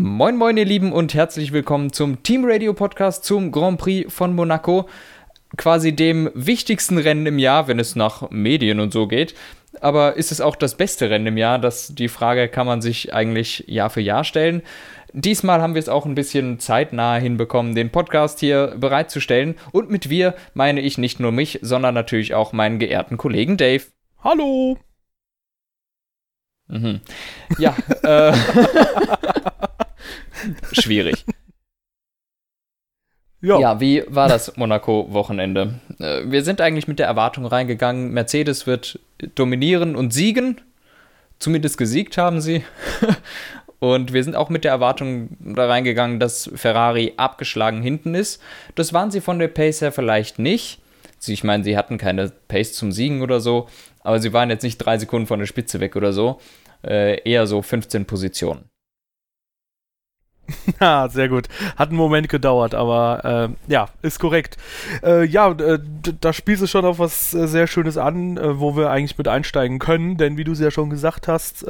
Moin, 0.00 0.36
moin, 0.36 0.56
ihr 0.56 0.64
Lieben, 0.64 0.92
und 0.92 1.12
herzlich 1.14 1.50
willkommen 1.50 1.92
zum 1.92 2.22
Team 2.22 2.44
Radio 2.44 2.72
Podcast 2.72 3.24
zum 3.24 3.50
Grand 3.50 3.80
Prix 3.80 4.14
von 4.14 4.32
Monaco. 4.32 4.88
Quasi 5.56 5.90
dem 5.90 6.30
wichtigsten 6.34 6.98
Rennen 6.98 7.26
im 7.26 7.40
Jahr, 7.40 7.66
wenn 7.66 7.80
es 7.80 7.96
nach 7.96 8.30
Medien 8.30 8.78
und 8.78 8.92
so 8.92 9.08
geht. 9.08 9.34
Aber 9.80 10.14
ist 10.14 10.30
es 10.30 10.40
auch 10.40 10.54
das 10.54 10.76
beste 10.76 11.10
Rennen 11.10 11.26
im 11.26 11.36
Jahr? 11.36 11.58
Das, 11.58 11.96
die 11.96 12.06
Frage 12.06 12.46
kann 12.46 12.64
man 12.64 12.80
sich 12.80 13.12
eigentlich 13.12 13.64
Jahr 13.66 13.90
für 13.90 14.00
Jahr 14.00 14.22
stellen. 14.22 14.62
Diesmal 15.12 15.60
haben 15.60 15.74
wir 15.74 15.80
es 15.80 15.88
auch 15.88 16.06
ein 16.06 16.14
bisschen 16.14 16.60
zeitnah 16.60 17.16
hinbekommen, 17.16 17.74
den 17.74 17.90
Podcast 17.90 18.38
hier 18.38 18.76
bereitzustellen. 18.78 19.56
Und 19.72 19.90
mit 19.90 20.08
wir 20.08 20.36
meine 20.54 20.80
ich 20.80 20.96
nicht 20.98 21.18
nur 21.18 21.32
mich, 21.32 21.58
sondern 21.62 21.94
natürlich 21.94 22.34
auch 22.34 22.52
meinen 22.52 22.78
geehrten 22.78 23.16
Kollegen 23.16 23.56
Dave. 23.56 23.82
Hallo! 24.22 24.78
Mhm. 26.68 27.00
Ja, 27.58 27.74
äh, 28.04 28.32
schwierig. 30.72 31.24
Ja. 33.40 33.60
ja. 33.60 33.80
wie 33.80 34.02
war 34.08 34.28
das 34.28 34.56
Monaco-Wochenende? 34.56 35.78
Äh, 36.00 36.22
wir 36.24 36.42
sind 36.42 36.60
eigentlich 36.60 36.88
mit 36.88 36.98
der 36.98 37.06
Erwartung 37.06 37.46
reingegangen, 37.46 38.10
Mercedes 38.10 38.66
wird 38.66 38.98
dominieren 39.36 39.94
und 39.94 40.12
siegen. 40.12 40.60
Zumindest 41.38 41.78
gesiegt 41.78 42.18
haben 42.18 42.40
sie. 42.40 42.64
Und 43.80 44.12
wir 44.12 44.24
sind 44.24 44.34
auch 44.34 44.48
mit 44.48 44.64
der 44.64 44.72
Erwartung 44.72 45.36
da 45.38 45.66
reingegangen, 45.66 46.18
dass 46.18 46.50
Ferrari 46.54 47.14
abgeschlagen 47.16 47.80
hinten 47.80 48.14
ist. 48.14 48.42
Das 48.74 48.92
waren 48.92 49.12
sie 49.12 49.20
von 49.20 49.38
der 49.38 49.48
Pace 49.48 49.82
her 49.82 49.92
vielleicht 49.92 50.40
nicht. 50.40 50.80
Ich 51.26 51.44
meine, 51.44 51.64
sie 51.64 51.76
hatten 51.76 51.98
keine 51.98 52.32
Pace 52.48 52.72
zum 52.72 52.92
Siegen 52.92 53.22
oder 53.22 53.40
so, 53.40 53.68
aber 54.00 54.18
sie 54.18 54.32
waren 54.32 54.50
jetzt 54.50 54.62
nicht 54.62 54.78
drei 54.78 54.98
Sekunden 54.98 55.26
von 55.26 55.38
der 55.38 55.46
Spitze 55.46 55.80
weg 55.80 55.94
oder 55.96 56.12
so. 56.12 56.40
Äh, 56.84 57.20
eher 57.28 57.46
so 57.46 57.62
15 57.62 58.04
Positionen. 58.04 58.64
Ah, 60.78 61.08
sehr 61.08 61.28
gut. 61.28 61.48
Hat 61.76 61.88
einen 61.88 61.98
Moment 61.98 62.28
gedauert, 62.28 62.74
aber 62.74 63.48
äh, 63.68 63.72
ja, 63.72 63.88
ist 64.02 64.18
korrekt. 64.18 64.56
Äh, 65.02 65.24
ja, 65.24 65.50
äh, 65.50 65.78
da 66.20 66.32
spielst 66.32 66.62
du 66.62 66.66
schon 66.66 66.84
auf 66.84 66.98
was 66.98 67.34
äh, 67.34 67.46
sehr 67.46 67.66
Schönes 67.66 67.98
an, 67.98 68.36
äh, 68.36 68.60
wo 68.60 68.76
wir 68.76 68.90
eigentlich 68.90 69.18
mit 69.18 69.28
einsteigen 69.28 69.78
können, 69.78 70.16
denn 70.16 70.36
wie 70.36 70.44
du 70.44 70.52
es 70.52 70.60
ja 70.60 70.70
schon 70.70 70.90
gesagt 70.90 71.28
hast, 71.28 71.66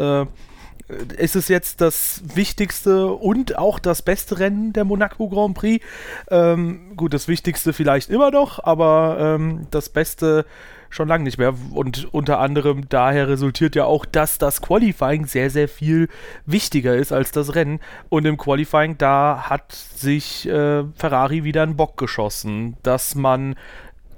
ist 1.19 1.37
es 1.37 1.49
jetzt 1.49 1.83
das 1.83 2.23
wichtigste 2.35 3.13
und 3.13 3.59
auch 3.59 3.79
das 3.79 4.01
beste 4.01 4.39
Rennen 4.39 4.73
der 4.73 4.85
Monaco 4.85 5.29
Grand 5.29 5.55
Prix. 5.55 5.85
Ähm, 6.31 6.93
gut, 6.97 7.13
das 7.13 7.29
wichtigste 7.29 7.75
vielleicht 7.75 8.09
immer 8.09 8.31
noch, 8.31 8.65
aber 8.65 9.19
ähm, 9.21 9.67
das 9.71 9.91
beste 9.91 10.47
schon 10.91 11.09
lange 11.09 11.25
nicht 11.25 11.39
mehr. 11.39 11.55
Und 11.73 12.13
unter 12.13 12.39
anderem 12.39 12.89
daher 12.89 13.29
resultiert 13.29 13.75
ja 13.77 13.85
auch, 13.85 14.05
dass 14.05 14.39
das 14.39 14.63
Qualifying 14.63 15.27
sehr, 15.27 15.51
sehr 15.51 15.69
viel 15.69 16.09
wichtiger 16.47 16.97
ist 16.97 17.13
als 17.13 17.33
das 17.33 17.55
Rennen. 17.55 17.81
Und 18.09 18.27
im 18.27 18.37
Qualifying, 18.37 18.99
da 18.99 19.45
hat 19.49 19.73
sich 19.73 20.49
äh, 20.49 20.85
Ferrari 20.95 21.45
wieder 21.45 21.63
einen 21.63 21.77
Bock 21.77 21.97
geschossen, 21.97 22.77
dass 22.83 23.15
man 23.15 23.57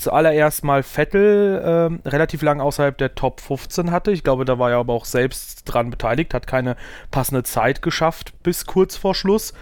zuallererst 0.01 0.65
mal 0.65 0.83
Vettel 0.83 2.01
äh, 2.05 2.09
relativ 2.09 2.43
lang 2.43 2.61
außerhalb 2.61 2.97
der 2.97 3.15
Top 3.15 3.41
15 3.41 3.91
hatte. 3.91 4.11
Ich 4.11 4.25
glaube, 4.25 4.45
da 4.45 4.59
war 4.59 4.71
er 4.71 4.79
aber 4.79 4.95
auch 4.95 5.05
selbst 5.05 5.65
dran 5.65 5.91
beteiligt, 5.91 6.35
hat 6.35 6.47
keine 6.47 6.77
passende 7.11 7.43
Zeit 7.43 7.83
geschafft 7.83 8.33
bis 8.43 8.67
kurz 8.67 8.97
vor 8.97 9.15
Schluss. 9.15 9.53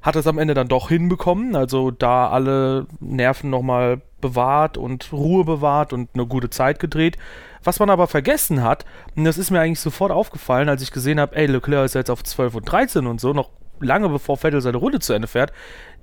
Hat 0.00 0.16
es 0.16 0.26
am 0.26 0.38
Ende 0.38 0.54
dann 0.54 0.66
doch 0.66 0.88
hinbekommen, 0.88 1.54
also 1.54 1.92
da 1.92 2.28
alle 2.28 2.86
Nerven 2.98 3.50
nochmal 3.50 4.00
bewahrt 4.22 4.78
und 4.78 5.12
Ruhe 5.12 5.44
bewahrt 5.44 5.92
und 5.92 6.08
eine 6.14 6.26
gute 6.26 6.48
Zeit 6.48 6.78
gedreht. 6.78 7.18
Was 7.62 7.78
man 7.78 7.90
aber 7.90 8.06
vergessen 8.06 8.62
hat, 8.62 8.86
und 9.14 9.24
das 9.24 9.36
ist 9.36 9.50
mir 9.50 9.60
eigentlich 9.60 9.80
sofort 9.80 10.10
aufgefallen, 10.10 10.70
als 10.70 10.80
ich 10.80 10.90
gesehen 10.90 11.20
habe, 11.20 11.36
ey, 11.36 11.46
Leclerc 11.46 11.84
ist 11.84 11.94
jetzt 11.94 12.10
auf 12.10 12.24
12 12.24 12.54
und 12.54 12.64
13 12.64 13.06
und 13.06 13.20
so, 13.20 13.34
noch 13.34 13.50
lange 13.78 14.08
bevor 14.08 14.38
Vettel 14.38 14.62
seine 14.62 14.78
Runde 14.78 15.00
zu 15.00 15.12
Ende 15.12 15.28
fährt, 15.28 15.52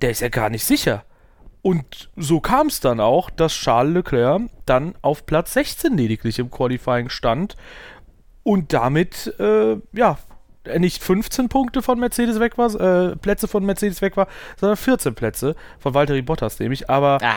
der 0.00 0.10
ist 0.10 0.20
ja 0.20 0.28
gar 0.28 0.50
nicht 0.50 0.64
sicher. 0.64 1.04
Und 1.62 2.10
so 2.16 2.40
kam 2.40 2.68
es 2.68 2.80
dann 2.80 3.00
auch, 3.00 3.28
dass 3.28 3.52
Charles 3.52 3.94
Leclerc 3.94 4.42
dann 4.64 4.94
auf 5.02 5.26
Platz 5.26 5.52
16 5.54 5.96
lediglich 5.96 6.38
im 6.38 6.50
Qualifying 6.50 7.10
stand 7.10 7.56
und 8.42 8.72
damit, 8.72 9.34
äh, 9.38 9.76
ja, 9.92 10.18
nicht 10.78 11.02
15 11.02 11.48
Punkte 11.48 11.82
von 11.82 11.98
Mercedes 11.98 12.40
weg 12.40 12.58
war, 12.58 12.74
äh, 12.74 13.16
Plätze 13.16 13.48
von 13.48 13.64
Mercedes 13.64 14.02
weg 14.02 14.16
war, 14.16 14.28
sondern 14.56 14.76
14 14.76 15.14
Plätze 15.14 15.54
von 15.78 15.94
Valtteri 15.94 16.22
Bottas 16.22 16.58
nämlich. 16.58 16.88
Aber 16.88 17.18
ah. 17.22 17.34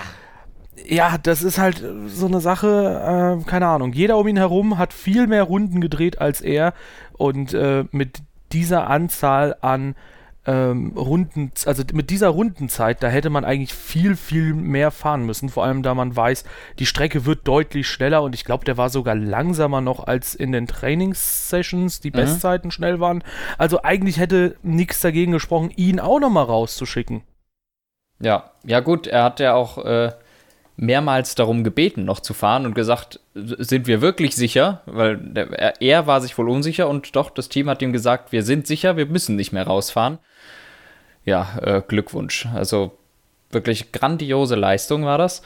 Ja, 0.85 1.17
das 1.17 1.43
ist 1.43 1.57
halt 1.57 1.83
so 2.07 2.25
eine 2.25 2.39
Sache, 2.41 3.39
äh, 3.41 3.49
keine 3.49 3.67
Ahnung. 3.67 3.93
Jeder 3.93 4.17
um 4.17 4.27
ihn 4.27 4.37
herum 4.37 4.77
hat 4.77 4.93
viel 4.93 5.27
mehr 5.27 5.43
Runden 5.43 5.81
gedreht 5.81 6.19
als 6.19 6.41
er 6.41 6.73
und 7.13 7.53
äh, 7.53 7.85
mit 7.91 8.19
dieser 8.51 8.89
Anzahl 8.89 9.55
an 9.61 9.95
ähm, 10.45 10.93
Runden, 10.97 11.51
also 11.65 11.83
mit 11.93 12.09
dieser 12.09 12.27
Rundenzeit, 12.27 13.01
da 13.01 13.07
hätte 13.07 13.29
man 13.29 13.45
eigentlich 13.45 13.73
viel, 13.73 14.15
viel 14.15 14.53
mehr 14.53 14.91
fahren 14.91 15.25
müssen. 15.25 15.47
Vor 15.49 15.63
allem, 15.63 15.83
da 15.83 15.93
man 15.93 16.15
weiß, 16.15 16.43
die 16.79 16.85
Strecke 16.85 17.25
wird 17.25 17.47
deutlich 17.47 17.87
schneller 17.87 18.21
und 18.23 18.35
ich 18.35 18.43
glaube, 18.43 18.65
der 18.65 18.77
war 18.77 18.89
sogar 18.89 19.15
langsamer 19.15 19.79
noch 19.79 20.05
als 20.05 20.35
in 20.35 20.51
den 20.51 20.67
Trainingssessions, 20.67 22.01
die 22.01 22.09
mhm. 22.09 22.15
Bestzeiten 22.15 22.71
schnell 22.71 22.99
waren. 22.99 23.23
Also 23.57 23.83
eigentlich 23.83 24.17
hätte 24.17 24.55
nichts 24.63 24.99
dagegen 24.99 25.31
gesprochen, 25.31 25.71
ihn 25.75 25.99
auch 25.99 26.19
nochmal 26.19 26.45
rauszuschicken. 26.45 27.23
Ja, 28.19 28.51
ja 28.65 28.79
gut, 28.81 29.07
er 29.07 29.23
hat 29.23 29.39
ja 29.39 29.53
auch 29.53 29.77
äh, 29.83 30.11
mehrmals 30.75 31.35
darum 31.35 31.63
gebeten, 31.63 32.05
noch 32.05 32.19
zu 32.19 32.33
fahren 32.33 32.65
und 32.65 32.73
gesagt, 32.73 33.19
sind 33.33 33.87
wir 33.87 34.01
wirklich 34.01 34.35
sicher? 34.35 34.81
Weil 34.85 35.17
der, 35.17 35.81
er 35.81 36.07
war 36.07 36.21
sich 36.21 36.37
wohl 36.37 36.49
unsicher 36.49 36.87
und 36.89 37.15
doch, 37.15 37.29
das 37.29 37.49
Team 37.49 37.69
hat 37.69 37.81
ihm 37.81 37.93
gesagt, 37.93 38.31
wir 38.31 38.43
sind 38.43 38.67
sicher, 38.67 38.97
wir 38.97 39.05
müssen 39.05 39.35
nicht 39.35 39.51
mehr 39.51 39.67
rausfahren 39.67 40.19
ja, 41.25 41.57
äh, 41.61 41.81
Glückwunsch. 41.81 42.47
Also 42.53 42.97
wirklich 43.51 43.91
grandiose 43.91 44.55
Leistung 44.55 45.05
war 45.05 45.17
das. 45.17 45.41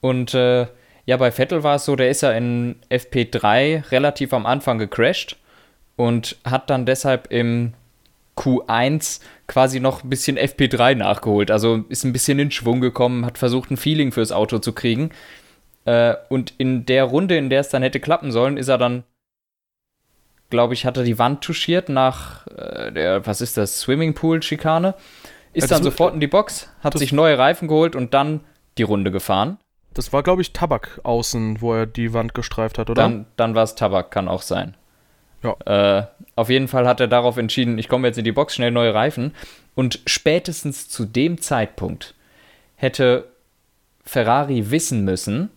Und 0.00 0.34
äh, 0.34 0.66
ja, 1.06 1.16
bei 1.16 1.30
Vettel 1.30 1.62
war 1.62 1.76
es 1.76 1.84
so, 1.84 1.96
der 1.96 2.10
ist 2.10 2.22
ja 2.22 2.32
in 2.32 2.76
FP3 2.90 3.90
relativ 3.90 4.32
am 4.32 4.46
Anfang 4.46 4.78
gecrashed 4.78 5.36
und 5.96 6.36
hat 6.44 6.70
dann 6.70 6.86
deshalb 6.86 7.30
im 7.30 7.74
Q1 8.36 9.20
quasi 9.46 9.80
noch 9.80 10.02
ein 10.02 10.10
bisschen 10.10 10.38
FP3 10.38 10.94
nachgeholt. 10.96 11.50
Also 11.50 11.84
ist 11.88 12.04
ein 12.04 12.12
bisschen 12.12 12.38
in 12.38 12.50
Schwung 12.50 12.80
gekommen, 12.80 13.24
hat 13.24 13.38
versucht, 13.38 13.70
ein 13.70 13.76
Feeling 13.76 14.12
fürs 14.12 14.32
Auto 14.32 14.58
zu 14.58 14.72
kriegen. 14.72 15.10
Äh, 15.84 16.14
und 16.28 16.54
in 16.58 16.86
der 16.86 17.04
Runde, 17.04 17.36
in 17.36 17.50
der 17.50 17.60
es 17.60 17.68
dann 17.68 17.82
hätte 17.82 18.00
klappen 18.00 18.32
sollen, 18.32 18.56
ist 18.56 18.68
er 18.68 18.78
dann 18.78 19.04
glaube 20.50 20.74
ich, 20.74 20.86
hat 20.86 20.96
er 20.96 21.02
die 21.02 21.18
Wand 21.18 21.42
touchiert 21.42 21.88
nach 21.88 22.46
äh, 22.46 22.92
der, 22.92 23.26
was 23.26 23.40
ist 23.40 23.56
das, 23.56 23.80
Swimmingpool-Schikane. 23.80 24.94
Ist 25.52 25.70
ja, 25.70 25.76
dann 25.76 25.82
sofort 25.82 26.14
in 26.14 26.20
die 26.20 26.28
Box, 26.28 26.68
hat 26.80 26.96
sich 26.96 27.12
neue 27.12 27.38
Reifen 27.38 27.66
geholt 27.66 27.96
und 27.96 28.14
dann 28.14 28.40
die 28.78 28.84
Runde 28.84 29.10
gefahren. 29.10 29.58
Das 29.92 30.12
war, 30.12 30.22
glaube 30.22 30.42
ich, 30.42 30.52
Tabak 30.52 31.00
außen, 31.02 31.60
wo 31.60 31.74
er 31.74 31.86
die 31.86 32.12
Wand 32.12 32.34
gestreift 32.34 32.78
hat, 32.78 32.90
oder? 32.90 33.02
Dann, 33.02 33.26
dann 33.36 33.54
war 33.54 33.64
es 33.64 33.74
Tabak, 33.74 34.10
kann 34.10 34.28
auch 34.28 34.42
sein. 34.42 34.76
Ja. 35.44 35.98
Äh, 35.98 36.06
auf 36.36 36.50
jeden 36.50 36.68
Fall 36.68 36.88
hat 36.88 37.00
er 37.00 37.06
darauf 37.08 37.36
entschieden, 37.36 37.78
ich 37.78 37.88
komme 37.88 38.08
jetzt 38.08 38.18
in 38.18 38.24
die 38.24 38.32
Box, 38.32 38.54
schnell 38.54 38.70
neue 38.70 38.94
Reifen. 38.94 39.32
Und 39.74 40.00
spätestens 40.06 40.88
zu 40.88 41.04
dem 41.04 41.40
Zeitpunkt 41.40 42.14
hätte 42.76 43.28
Ferrari 44.04 44.70
wissen 44.70 45.04
müssen, 45.04 45.50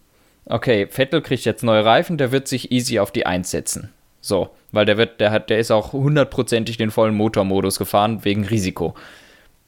okay, 0.45 0.87
Vettel 0.87 1.21
kriegt 1.21 1.45
jetzt 1.45 1.63
neue 1.63 1.83
Reifen, 1.83 2.17
der 2.17 2.31
wird 2.31 2.47
sich 2.47 2.71
easy 2.71 2.99
auf 2.99 3.11
die 3.11 3.25
1 3.25 3.49
setzen. 3.49 3.91
So, 4.21 4.49
weil 4.71 4.85
der 4.85 4.97
wird, 4.97 5.19
der 5.19 5.31
hat, 5.31 5.49
der 5.49 5.59
ist 5.59 5.71
auch 5.71 5.93
hundertprozentig 5.93 6.77
den 6.77 6.91
vollen 6.91 7.15
Motormodus 7.15 7.79
gefahren 7.79 8.23
wegen 8.25 8.45
Risiko. 8.45 8.93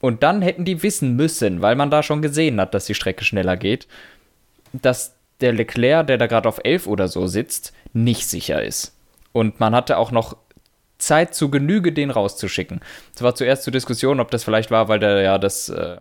Und 0.02 0.24
dann 0.24 0.42
hätten 0.42 0.66
die 0.66 0.82
wissen 0.84 1.16
müssen, 1.16 1.62
weil 1.62 1.76
man 1.76 1.92
da 1.92 2.04
schon 2.04 2.22
gesehen 2.22 2.60
hat, 2.60 2.74
dass 2.74 2.86
die 2.86 2.96
Strecke 2.96 3.24
schneller 3.26 3.58
geht, 3.58 3.88
dass 4.74 5.16
der 5.42 5.54
Leclerc, 5.54 6.08
der 6.08 6.18
da 6.18 6.28
gerade 6.28 6.48
auf 6.48 6.60
11 6.64 6.88
oder 6.88 7.08
so 7.08 7.28
sitzt, 7.28 7.74
nicht 7.94 8.28
sicher 8.28 8.62
ist. 8.64 8.94
Und 9.32 9.60
man 9.60 9.76
hatte 9.76 9.98
auch 9.98 10.12
noch 10.12 10.38
Zeit 10.98 11.34
zu 11.34 11.50
Genüge, 11.50 11.94
den 11.94 12.12
rauszuschicken. 12.12 12.82
Es 13.16 13.22
war 13.22 13.36
zuerst 13.36 13.64
zur 13.64 13.72
Diskussion, 13.72 14.20
ob 14.20 14.32
das 14.32 14.44
vielleicht 14.44 14.72
war, 14.72 14.88
weil 14.88 15.00
der 15.00 15.22
ja 15.22 15.38
das, 15.38 15.70
äh, 15.70 15.98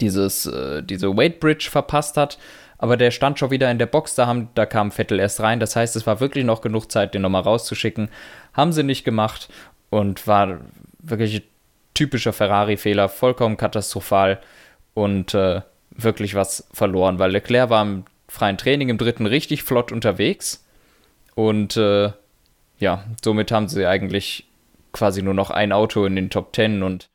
dieses, 0.00 0.46
äh, 0.46 0.82
diese 0.82 1.16
Weight 1.16 1.40
Bridge 1.40 1.68
verpasst 1.70 2.16
hat 2.16 2.38
aber 2.82 2.96
der 2.96 3.10
stand 3.10 3.38
schon 3.38 3.50
wieder 3.50 3.70
in 3.70 3.78
der 3.78 3.84
Box, 3.84 4.14
da, 4.14 4.26
haben, 4.26 4.48
da 4.54 4.64
kam 4.64 4.90
Vettel 4.90 5.20
erst 5.20 5.40
rein. 5.40 5.60
Das 5.60 5.76
heißt, 5.76 5.96
es 5.96 6.06
war 6.06 6.18
wirklich 6.18 6.46
noch 6.46 6.62
genug 6.62 6.90
Zeit, 6.90 7.12
den 7.12 7.20
nochmal 7.20 7.42
rauszuschicken. 7.42 8.08
Haben 8.54 8.72
sie 8.72 8.82
nicht 8.82 9.04
gemacht 9.04 9.50
und 9.90 10.26
war 10.26 10.60
wirklich 10.98 11.42
typischer 11.92 12.32
Ferrari-Fehler, 12.32 13.10
vollkommen 13.10 13.58
katastrophal 13.58 14.40
und 14.94 15.34
äh, 15.34 15.60
wirklich 15.90 16.34
was 16.34 16.68
verloren, 16.72 17.18
weil 17.18 17.32
Leclerc 17.32 17.68
war 17.68 17.82
im 17.82 18.04
freien 18.28 18.56
Training 18.56 18.88
im 18.88 18.96
dritten 18.96 19.26
richtig 19.26 19.62
flott 19.62 19.92
unterwegs 19.92 20.64
und 21.34 21.76
äh, 21.76 22.12
ja, 22.80 23.04
somit 23.22 23.52
haben 23.52 23.68
sie 23.68 23.86
eigentlich 23.86 24.48
quasi 24.92 25.22
nur 25.22 25.34
noch 25.34 25.50
ein 25.50 25.72
Auto 25.72 26.04
in 26.04 26.16
den 26.16 26.30
Top 26.30 26.52
Ten 26.52 26.82
und 26.82 27.08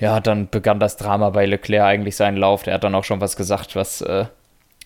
ja, 0.00 0.20
dann 0.20 0.48
begann 0.48 0.80
das 0.80 0.96
Drama 0.96 1.30
bei 1.30 1.46
Leclerc 1.46 1.84
eigentlich 1.84 2.16
seinen 2.16 2.36
Lauf. 2.36 2.62
Der 2.64 2.74
hat 2.74 2.84
dann 2.84 2.94
auch 2.94 3.04
schon 3.04 3.20
was 3.20 3.36
gesagt, 3.36 3.76
was 3.76 4.00
äh, 4.00 4.26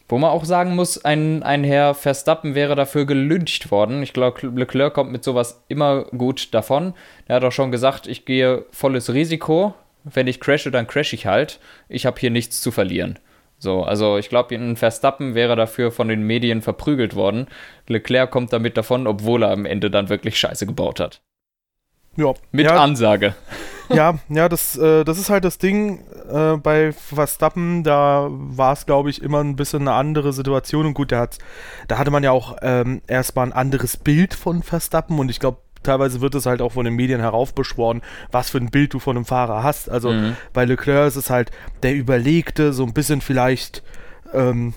Wo 0.08 0.18
man 0.18 0.30
auch 0.30 0.44
sagen 0.44 0.74
muss, 0.74 1.04
ein, 1.04 1.42
ein 1.42 1.64
Herr 1.64 1.94
Verstappen 1.94 2.54
wäre 2.54 2.74
dafür 2.74 3.06
gelyncht 3.06 3.70
worden. 3.70 4.02
Ich 4.02 4.12
glaube, 4.12 4.46
Leclerc 4.48 4.94
kommt 4.94 5.12
mit 5.12 5.24
sowas 5.24 5.64
immer 5.68 6.04
gut 6.04 6.52
davon. 6.54 6.94
Er 7.26 7.36
hat 7.36 7.44
auch 7.44 7.52
schon 7.52 7.70
gesagt, 7.70 8.06
ich 8.06 8.24
gehe 8.24 8.64
volles 8.70 9.12
Risiko. 9.12 9.74
Wenn 10.04 10.26
ich 10.26 10.40
crashe, 10.40 10.70
dann 10.70 10.86
crash 10.86 11.12
ich 11.12 11.26
halt. 11.26 11.58
Ich 11.88 12.06
habe 12.06 12.20
hier 12.20 12.30
nichts 12.30 12.60
zu 12.60 12.70
verlieren. 12.70 13.18
So, 13.58 13.82
also 13.82 14.18
ich 14.18 14.28
glaube, 14.28 14.54
ein 14.54 14.76
Verstappen 14.76 15.34
wäre 15.34 15.56
dafür 15.56 15.90
von 15.90 16.08
den 16.08 16.22
Medien 16.22 16.62
verprügelt 16.62 17.16
worden. 17.16 17.48
Leclerc 17.88 18.30
kommt 18.30 18.52
damit 18.52 18.76
davon, 18.76 19.06
obwohl 19.06 19.42
er 19.42 19.50
am 19.50 19.66
Ende 19.66 19.90
dann 19.90 20.08
wirklich 20.08 20.38
Scheiße 20.38 20.66
gebaut 20.66 21.00
hat. 21.00 21.20
Ja. 22.16 22.34
Mit 22.52 22.66
ja. 22.66 22.82
Ansage. 22.82 23.34
Ja, 23.90 24.18
ja, 24.28 24.50
das, 24.50 24.76
äh, 24.76 25.02
das 25.02 25.18
ist 25.18 25.30
halt 25.30 25.44
das 25.46 25.56
Ding 25.56 26.04
äh, 26.30 26.58
bei 26.58 26.92
Verstappen, 26.92 27.84
da 27.84 28.28
war 28.30 28.74
es, 28.74 28.84
glaube 28.84 29.08
ich, 29.08 29.22
immer 29.22 29.42
ein 29.42 29.56
bisschen 29.56 29.80
eine 29.80 29.92
andere 29.92 30.34
Situation. 30.34 30.84
Und 30.84 30.92
gut, 30.92 31.10
der 31.10 31.20
hat, 31.20 31.38
da 31.86 31.96
hatte 31.96 32.10
man 32.10 32.22
ja 32.22 32.30
auch 32.30 32.58
ähm, 32.60 33.00
erstmal 33.06 33.46
ein 33.46 33.54
anderes 33.54 33.96
Bild 33.96 34.34
von 34.34 34.62
Verstappen 34.62 35.18
und 35.18 35.30
ich 35.30 35.40
glaube, 35.40 35.62
teilweise 35.82 36.20
wird 36.20 36.34
es 36.34 36.46
halt 36.46 36.62
auch 36.62 36.72
von 36.72 36.84
den 36.84 36.94
Medien 36.94 37.20
heraufbeschworen, 37.20 38.02
was 38.30 38.50
für 38.50 38.58
ein 38.58 38.70
Bild 38.70 38.94
du 38.94 38.98
von 38.98 39.16
einem 39.16 39.24
Fahrer 39.24 39.62
hast. 39.62 39.90
Also 39.90 40.12
mhm. 40.12 40.36
bei 40.52 40.64
Leclerc 40.64 41.08
ist 41.08 41.16
es 41.16 41.30
halt 41.30 41.50
der 41.82 41.94
Überlegte, 41.94 42.72
so 42.72 42.84
ein 42.84 42.92
bisschen 42.92 43.20
vielleicht 43.20 43.82
ähm, 44.32 44.74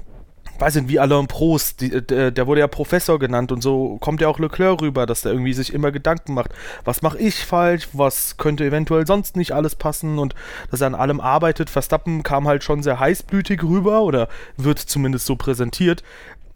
weiß 0.62 0.75
nicht, 0.75 0.89
wie 0.89 1.00
Alain 1.00 1.27
Prost, 1.27 1.81
die, 1.81 1.89
der, 1.89 2.30
der, 2.30 2.48
wurde 2.48 2.62
ja 2.62 2.68
Professor 2.68 3.18
genannt 3.18 3.51
und 3.51 3.62
so 3.62 3.98
kommt 4.00 4.21
ja 4.21 4.27
auch 4.27 4.38
Leclerc 4.38 4.81
rüber, 4.81 5.07
dass 5.07 5.21
der 5.21 5.31
irgendwie 5.31 5.53
sich 5.53 5.74
immer 5.74 5.92
Gedanken 5.92 6.36
macht, 6.36 6.51
was 6.86 7.01
mache 7.01 7.18
ich 7.18 7.44
falsch, 7.45 7.89
was 7.94 8.38
könnte 8.38 8.63
eventuell 8.63 9.07
sonst 9.07 9.36
nicht 9.36 9.53
alles 9.53 9.75
passen 9.75 10.19
und 10.19 10.36
dass 10.69 10.81
er 10.81 10.88
an 10.88 10.95
allem 10.95 11.19
arbeitet. 11.19 11.69
Verstappen 11.69 12.21
kam 12.21 12.48
halt 12.48 12.63
schon 12.63 12.83
sehr 12.83 13.00
heißblütig 13.00 13.63
rüber 13.63 14.03
oder 14.03 14.30
wird 14.56 14.77
zumindest 14.77 15.25
so 15.25 15.36
präsentiert. 15.36 16.03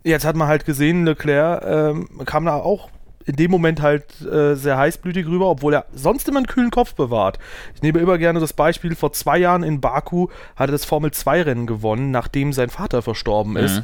Jetzt 0.03 0.25
hat 0.25 0.35
man 0.35 0.47
halt 0.47 0.65
gesehen, 0.65 1.05
Leclerc 1.05 1.65
ähm, 1.65 2.07
kam 2.25 2.45
da 2.45 2.55
auch 2.57 2.89
in 3.25 3.35
dem 3.35 3.51
Moment 3.51 3.81
halt 3.81 4.21
äh, 4.21 4.55
sehr 4.55 4.77
heißblütig 4.77 5.25
rüber, 5.25 5.47
obwohl 5.47 5.73
er 5.73 5.85
sonst 5.93 6.27
immer 6.27 6.37
einen 6.37 6.47
kühlen 6.47 6.71
Kopf 6.71 6.93
bewahrt. 6.95 7.39
Ich 7.73 7.81
nehme 7.81 7.99
immer 7.99 8.17
gerne 8.17 8.39
das 8.39 8.53
Beispiel, 8.53 8.95
vor 8.95 9.13
zwei 9.13 9.37
Jahren 9.37 9.63
in 9.63 9.81
Baku 9.81 10.27
hat 10.55 10.69
er 10.69 10.73
das 10.73 10.85
Formel-2-Rennen 10.85 11.67
gewonnen, 11.67 12.11
nachdem 12.11 12.53
sein 12.53 12.69
Vater 12.69 13.01
verstorben 13.01 13.53
mhm. 13.53 13.57
ist. 13.57 13.83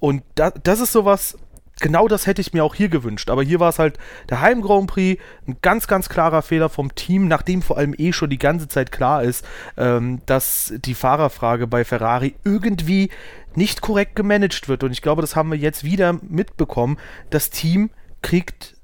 Und 0.00 0.22
da, 0.34 0.50
das 0.50 0.80
ist 0.80 0.92
sowas, 0.92 1.36
genau 1.80 2.08
das 2.08 2.26
hätte 2.26 2.40
ich 2.40 2.52
mir 2.52 2.64
auch 2.64 2.74
hier 2.74 2.88
gewünscht. 2.88 3.30
Aber 3.30 3.42
hier 3.42 3.60
war 3.60 3.68
es 3.68 3.78
halt 3.78 3.98
der 4.28 4.40
Heim 4.40 4.60
Grand 4.60 4.88
Prix, 4.88 5.20
ein 5.46 5.56
ganz, 5.62 5.86
ganz 5.86 6.08
klarer 6.08 6.42
Fehler 6.42 6.68
vom 6.68 6.94
Team, 6.94 7.28
nachdem 7.28 7.62
vor 7.62 7.78
allem 7.78 7.94
eh 7.96 8.12
schon 8.12 8.30
die 8.30 8.38
ganze 8.38 8.68
Zeit 8.68 8.92
klar 8.92 9.22
ist, 9.22 9.44
ähm, 9.76 10.20
dass 10.26 10.72
die 10.84 10.94
Fahrerfrage 10.94 11.66
bei 11.66 11.84
Ferrari 11.84 12.34
irgendwie 12.44 13.10
nicht 13.54 13.80
korrekt 13.80 14.16
gemanagt 14.16 14.68
wird. 14.68 14.84
Und 14.84 14.92
ich 14.92 15.02
glaube, 15.02 15.22
das 15.22 15.36
haben 15.36 15.50
wir 15.50 15.58
jetzt 15.58 15.84
wieder 15.84 16.18
mitbekommen. 16.22 16.98
Das 17.30 17.50
Team 17.50 17.90
kriegt 18.22 18.76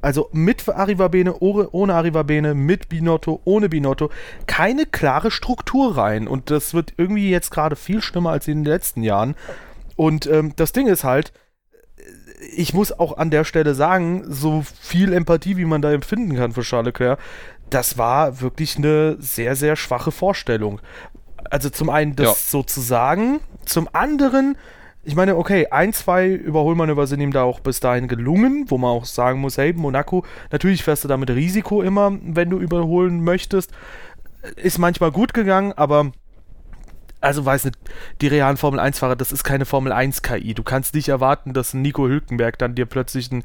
also 0.00 0.28
mit 0.32 0.68
Arrivabene, 0.68 1.34
ohne 1.38 1.94
Arrivabene, 1.94 2.54
mit 2.54 2.88
Binotto, 2.88 3.40
ohne 3.44 3.68
Binotto, 3.68 4.10
keine 4.46 4.86
klare 4.86 5.30
Struktur 5.30 5.96
rein. 5.96 6.28
Und 6.28 6.50
das 6.50 6.74
wird 6.74 6.94
irgendwie 6.96 7.30
jetzt 7.30 7.50
gerade 7.50 7.76
viel 7.76 8.00
schlimmer 8.00 8.30
als 8.30 8.46
in 8.48 8.62
den 8.62 8.72
letzten 8.72 9.02
Jahren. 9.02 9.34
Und 9.96 10.26
ähm, 10.26 10.52
das 10.56 10.72
Ding 10.72 10.86
ist 10.86 11.04
halt, 11.04 11.32
ich 12.54 12.74
muss 12.74 12.92
auch 12.92 13.16
an 13.16 13.30
der 13.30 13.44
Stelle 13.44 13.74
sagen, 13.74 14.24
so 14.28 14.62
viel 14.80 15.12
Empathie, 15.12 15.56
wie 15.56 15.64
man 15.64 15.82
da 15.82 15.92
empfinden 15.92 16.36
kann 16.36 16.52
für 16.52 16.62
Charles 16.62 16.86
Leclerc, 16.86 17.18
das 17.70 17.98
war 17.98 18.40
wirklich 18.40 18.76
eine 18.76 19.16
sehr, 19.18 19.56
sehr 19.56 19.76
schwache 19.76 20.12
Vorstellung. 20.12 20.80
Also 21.50 21.70
zum 21.70 21.90
einen 21.90 22.14
das 22.14 22.26
ja. 22.26 22.34
so 22.34 22.62
zu 22.62 22.80
sagen, 22.80 23.40
zum 23.64 23.88
anderen 23.92 24.56
ich 25.04 25.14
meine, 25.14 25.36
okay, 25.36 25.68
ein, 25.70 25.92
zwei 25.92 26.28
Überholmanöver 26.28 27.06
sind 27.06 27.20
ihm 27.20 27.32
da 27.32 27.42
auch 27.42 27.60
bis 27.60 27.80
dahin 27.80 28.08
gelungen, 28.08 28.66
wo 28.68 28.78
man 28.78 28.90
auch 28.90 29.04
sagen 29.04 29.40
muss, 29.40 29.56
hey, 29.56 29.72
Monaco, 29.72 30.24
natürlich 30.50 30.82
fährst 30.82 31.04
du 31.04 31.08
da 31.08 31.16
mit 31.16 31.30
Risiko 31.30 31.82
immer, 31.82 32.18
wenn 32.22 32.50
du 32.50 32.58
überholen 32.58 33.22
möchtest. 33.22 33.72
Ist 34.56 34.78
manchmal 34.78 35.10
gut 35.10 35.34
gegangen, 35.34 35.72
aber 35.72 36.12
also 37.20 37.44
weiß 37.44 37.64
nicht, 37.64 37.78
die 38.20 38.28
realen 38.28 38.56
Formel 38.56 38.78
1-Fahrer, 38.80 39.16
das 39.16 39.32
ist 39.32 39.42
keine 39.42 39.64
Formel 39.64 39.92
1-KI. 39.92 40.54
Du 40.54 40.62
kannst 40.62 40.94
nicht 40.94 41.08
erwarten, 41.08 41.52
dass 41.52 41.74
Nico 41.74 42.06
Hülkenberg 42.06 42.58
dann 42.58 42.74
dir 42.74 42.86
plötzlich 42.86 43.32
einen 43.32 43.42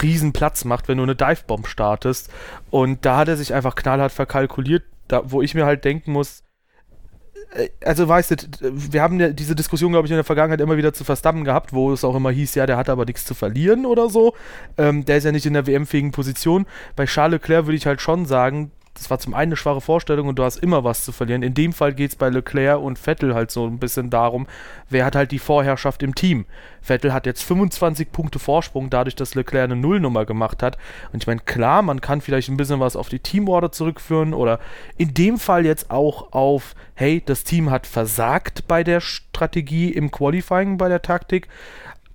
riesen 0.00 0.32
Platz 0.32 0.64
macht, 0.64 0.86
wenn 0.86 0.98
du 0.98 1.02
eine 1.02 1.16
Divebomb 1.16 1.66
startest. 1.66 2.30
Und 2.70 3.04
da 3.04 3.16
hat 3.18 3.28
er 3.28 3.36
sich 3.36 3.52
einfach 3.52 3.74
knallhart 3.74 4.12
verkalkuliert, 4.12 4.84
da, 5.08 5.22
wo 5.24 5.42
ich 5.42 5.54
mir 5.54 5.66
halt 5.66 5.84
denken 5.84 6.12
muss, 6.12 6.44
also 7.84 8.08
weißt 8.08 8.30
du, 8.30 8.36
wir 8.60 9.02
haben 9.02 9.20
ja 9.20 9.30
diese 9.30 9.54
Diskussion, 9.54 9.92
glaube 9.92 10.06
ich, 10.06 10.10
in 10.10 10.16
der 10.16 10.24
Vergangenheit 10.24 10.60
immer 10.60 10.76
wieder 10.76 10.92
zu 10.92 11.04
Verstappen 11.04 11.44
gehabt, 11.44 11.72
wo 11.72 11.92
es 11.92 12.04
auch 12.04 12.14
immer 12.14 12.30
hieß, 12.30 12.54
ja, 12.54 12.66
der 12.66 12.76
hat 12.76 12.88
aber 12.88 13.04
nichts 13.04 13.24
zu 13.24 13.34
verlieren 13.34 13.86
oder 13.86 14.08
so. 14.08 14.34
Ähm, 14.76 15.04
der 15.04 15.18
ist 15.18 15.24
ja 15.24 15.32
nicht 15.32 15.46
in 15.46 15.54
der 15.54 15.66
WM-fähigen 15.66 16.12
Position. 16.12 16.66
Bei 16.94 17.06
Charles 17.06 17.40
Leclerc 17.40 17.66
würde 17.66 17.76
ich 17.76 17.86
halt 17.86 18.00
schon 18.00 18.26
sagen, 18.26 18.70
das 18.96 19.10
war 19.10 19.18
zum 19.18 19.34
einen 19.34 19.50
eine 19.50 19.56
schwache 19.56 19.80
Vorstellung 19.80 20.28
und 20.28 20.38
du 20.38 20.44
hast 20.44 20.56
immer 20.56 20.82
was 20.82 21.04
zu 21.04 21.12
verlieren. 21.12 21.42
In 21.42 21.54
dem 21.54 21.72
Fall 21.72 21.94
geht 21.94 22.10
es 22.10 22.16
bei 22.16 22.28
Leclerc 22.28 22.80
und 22.80 22.98
Vettel 22.98 23.34
halt 23.34 23.50
so 23.50 23.66
ein 23.66 23.78
bisschen 23.78 24.10
darum, 24.10 24.46
wer 24.88 25.04
hat 25.04 25.14
halt 25.14 25.32
die 25.32 25.38
Vorherrschaft 25.38 26.02
im 26.02 26.14
Team. 26.14 26.46
Vettel 26.80 27.12
hat 27.12 27.26
jetzt 27.26 27.42
25 27.42 28.10
Punkte 28.10 28.38
Vorsprung, 28.38 28.90
dadurch, 28.90 29.14
dass 29.14 29.34
Leclerc 29.34 29.64
eine 29.64 29.76
Nullnummer 29.76 30.24
gemacht 30.24 30.62
hat. 30.62 30.78
Und 31.12 31.22
ich 31.22 31.26
meine, 31.26 31.40
klar, 31.40 31.82
man 31.82 32.00
kann 32.00 32.20
vielleicht 32.20 32.48
ein 32.48 32.56
bisschen 32.56 32.80
was 32.80 32.96
auf 32.96 33.08
die 33.08 33.18
Teamorder 33.18 33.72
zurückführen 33.72 34.32
oder 34.32 34.60
in 34.96 35.12
dem 35.12 35.38
Fall 35.38 35.66
jetzt 35.66 35.90
auch 35.90 36.32
auf, 36.32 36.74
hey, 36.94 37.22
das 37.24 37.44
Team 37.44 37.70
hat 37.70 37.86
versagt 37.86 38.66
bei 38.66 38.82
der 38.82 39.00
Strategie 39.00 39.90
im 39.90 40.10
Qualifying, 40.10 40.78
bei 40.78 40.88
der 40.88 41.02
Taktik 41.02 41.48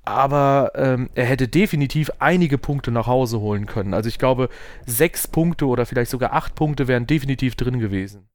aber 0.03 0.71
ähm, 0.75 1.09
er 1.13 1.25
hätte 1.25 1.47
definitiv 1.47 2.11
einige 2.19 2.57
Punkte 2.57 2.91
nach 2.91 3.07
Hause 3.07 3.39
holen 3.39 3.65
können. 3.65 3.93
Also 3.93 4.09
ich 4.09 4.17
glaube, 4.17 4.49
sechs 4.85 5.27
Punkte 5.27 5.67
oder 5.67 5.85
vielleicht 5.85 6.11
sogar 6.11 6.33
acht 6.33 6.55
Punkte 6.55 6.87
wären 6.87 7.07
definitiv 7.07 7.55
drin 7.55 7.79
gewesen. 7.79 8.27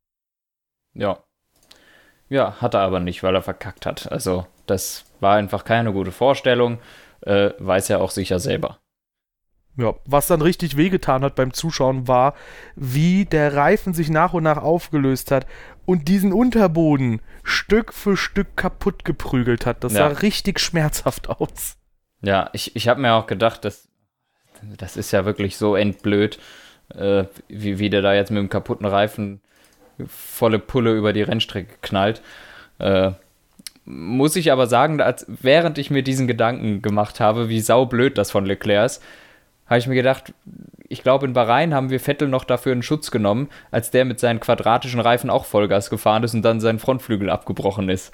Ja. 0.94 1.18
Ja, 2.28 2.60
hat 2.60 2.74
er 2.74 2.80
aber 2.80 3.00
nicht, 3.00 3.22
weil 3.22 3.34
er 3.34 3.42
verkackt 3.42 3.86
hat. 3.86 4.10
Also 4.10 4.46
das 4.66 5.04
war 5.20 5.36
einfach 5.36 5.64
keine 5.64 5.92
gute 5.92 6.12
Vorstellung, 6.12 6.78
äh, 7.22 7.50
weiß 7.58 7.90
er 7.90 8.00
auch 8.00 8.10
sicher 8.10 8.38
selber. 8.38 8.78
Ja, 9.78 9.94
was 10.06 10.26
dann 10.26 10.40
richtig 10.40 10.78
wehgetan 10.78 11.22
hat 11.22 11.34
beim 11.34 11.52
Zuschauen 11.52 12.08
war, 12.08 12.34
wie 12.76 13.26
der 13.26 13.54
Reifen 13.54 13.92
sich 13.92 14.08
nach 14.08 14.32
und 14.32 14.42
nach 14.42 14.56
aufgelöst 14.56 15.30
hat 15.30 15.46
und 15.86 16.08
diesen 16.08 16.32
Unterboden 16.32 17.20
Stück 17.42 17.94
für 17.94 18.16
Stück 18.16 18.56
kaputt 18.56 19.04
geprügelt 19.04 19.64
hat. 19.64 19.82
Das 19.84 19.94
ja. 19.94 20.10
sah 20.10 20.18
richtig 20.18 20.60
schmerzhaft 20.60 21.30
aus. 21.30 21.76
Ja, 22.20 22.50
ich, 22.52 22.76
ich 22.76 22.88
habe 22.88 23.00
mir 23.00 23.14
auch 23.14 23.26
gedacht, 23.26 23.64
das, 23.64 23.88
das 24.76 24.96
ist 24.96 25.12
ja 25.12 25.24
wirklich 25.24 25.56
so 25.56 25.76
endblöd, 25.76 26.38
äh, 26.94 27.24
wie, 27.48 27.78
wie 27.78 27.88
der 27.88 28.02
da 28.02 28.14
jetzt 28.14 28.30
mit 28.30 28.40
dem 28.40 28.48
kaputten 28.48 28.86
Reifen 28.86 29.40
volle 30.06 30.58
Pulle 30.58 30.92
über 30.92 31.12
die 31.12 31.22
Rennstrecke 31.22 31.76
knallt. 31.80 32.20
Äh, 32.78 33.12
muss 33.84 34.34
ich 34.34 34.50
aber 34.50 34.66
sagen, 34.66 35.00
als, 35.00 35.24
während 35.28 35.78
ich 35.78 35.90
mir 35.90 36.02
diesen 36.02 36.26
Gedanken 36.26 36.82
gemacht 36.82 37.20
habe, 37.20 37.48
wie 37.48 37.60
saublöd 37.60 38.18
das 38.18 38.32
von 38.32 38.44
Leclerc 38.44 38.86
ist, 38.86 39.02
habe 39.66 39.78
ich 39.78 39.86
mir 39.86 39.94
gedacht, 39.94 40.34
ich 40.88 41.02
glaube, 41.02 41.26
in 41.26 41.32
Bahrain 41.32 41.74
haben 41.74 41.90
wir 41.90 42.00
Vettel 42.00 42.28
noch 42.28 42.44
dafür 42.44 42.72
einen 42.72 42.82
Schutz 42.82 43.10
genommen, 43.10 43.48
als 43.70 43.90
der 43.90 44.04
mit 44.04 44.20
seinen 44.20 44.40
quadratischen 44.40 45.00
Reifen 45.00 45.30
auch 45.30 45.44
Vollgas 45.44 45.90
gefahren 45.90 46.24
ist 46.24 46.34
und 46.34 46.42
dann 46.42 46.60
sein 46.60 46.78
Frontflügel 46.78 47.30
abgebrochen 47.30 47.88
ist. 47.88 48.12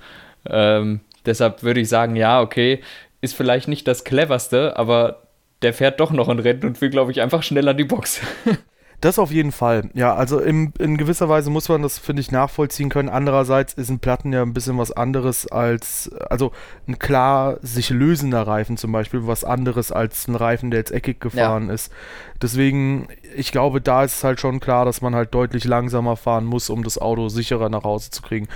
Ähm, 0.49 1.01
deshalb 1.27 1.63
würde 1.63 1.81
ich 1.81 1.89
sagen, 1.89 2.17
ja, 2.17 2.41
okay, 2.41 2.81
ist 3.21 3.35
vielleicht 3.35 3.69
nicht 3.69 3.87
das 3.87 4.05
cleverste, 4.05 4.77
aber 4.77 5.23
der 5.63 5.73
fährt 5.73 6.01
doch 6.01 6.11
noch 6.11 6.29
ein 6.29 6.41
Rennen 6.41 6.65
und 6.65 6.81
will, 6.81 6.91
glaube 6.91 7.13
ich, 7.13 7.21
einfach 7.21 7.43
schnell 7.43 7.69
an 7.69 7.77
die 7.77 7.85
Box. 7.85 8.21
Das 9.03 9.19
auf 9.19 9.33
jeden 9.33 9.51
Fall. 9.51 9.91
Ja, 9.95 10.15
also 10.15 10.39
im, 10.39 10.73
in 10.79 10.97
gewisser 10.97 11.29
Weise 11.29 11.51
muss 11.51 11.69
man 11.69 11.83
das, 11.83 11.99
finde 11.99 12.21
ich, 12.21 12.31
nachvollziehen 12.31 12.89
können. 12.89 13.09
Andererseits 13.09 13.75
ist 13.75 13.91
ein 13.91 13.99
Platten 13.99 14.33
ja 14.33 14.43
ein 14.43 14.55
bisschen 14.55 14.79
was 14.79 14.93
anderes 14.93 15.49
als, 15.49 16.09
also 16.31 16.53
ein 16.87 17.01
klar 17.01 17.59
sich 17.63 17.91
lösender 17.91 18.47
Reifen 18.47 18.77
zum 18.77 18.93
Beispiel, 18.93 19.27
was 19.27 19.43
anderes 19.43 19.91
als 19.91 20.29
ein 20.29 20.37
Reifen, 20.37 20.71
der 20.71 20.79
jetzt 20.79 20.93
eckig 20.93 21.21
gefahren 21.21 21.67
ja. 21.67 21.75
ist. 21.75 21.93
Deswegen, 22.41 23.09
ich 23.35 23.51
glaube, 23.51 23.81
da 23.81 24.05
ist 24.05 24.19
es 24.19 24.25
halt 24.25 24.39
schon 24.39 24.61
klar, 24.61 24.85
dass 24.85 25.03
man 25.03 25.17
halt 25.17 25.35
deutlich 25.35 25.65
langsamer 25.65 26.17
fahren 26.17 26.45
muss, 26.45 26.71
um 26.71 26.85
das 26.85 26.97
Auto 26.97 27.29
sicherer 27.29 27.71
nach 27.71 27.83
Hause 27.83 28.13
zu 28.13 28.23
kriegen. 28.23 28.47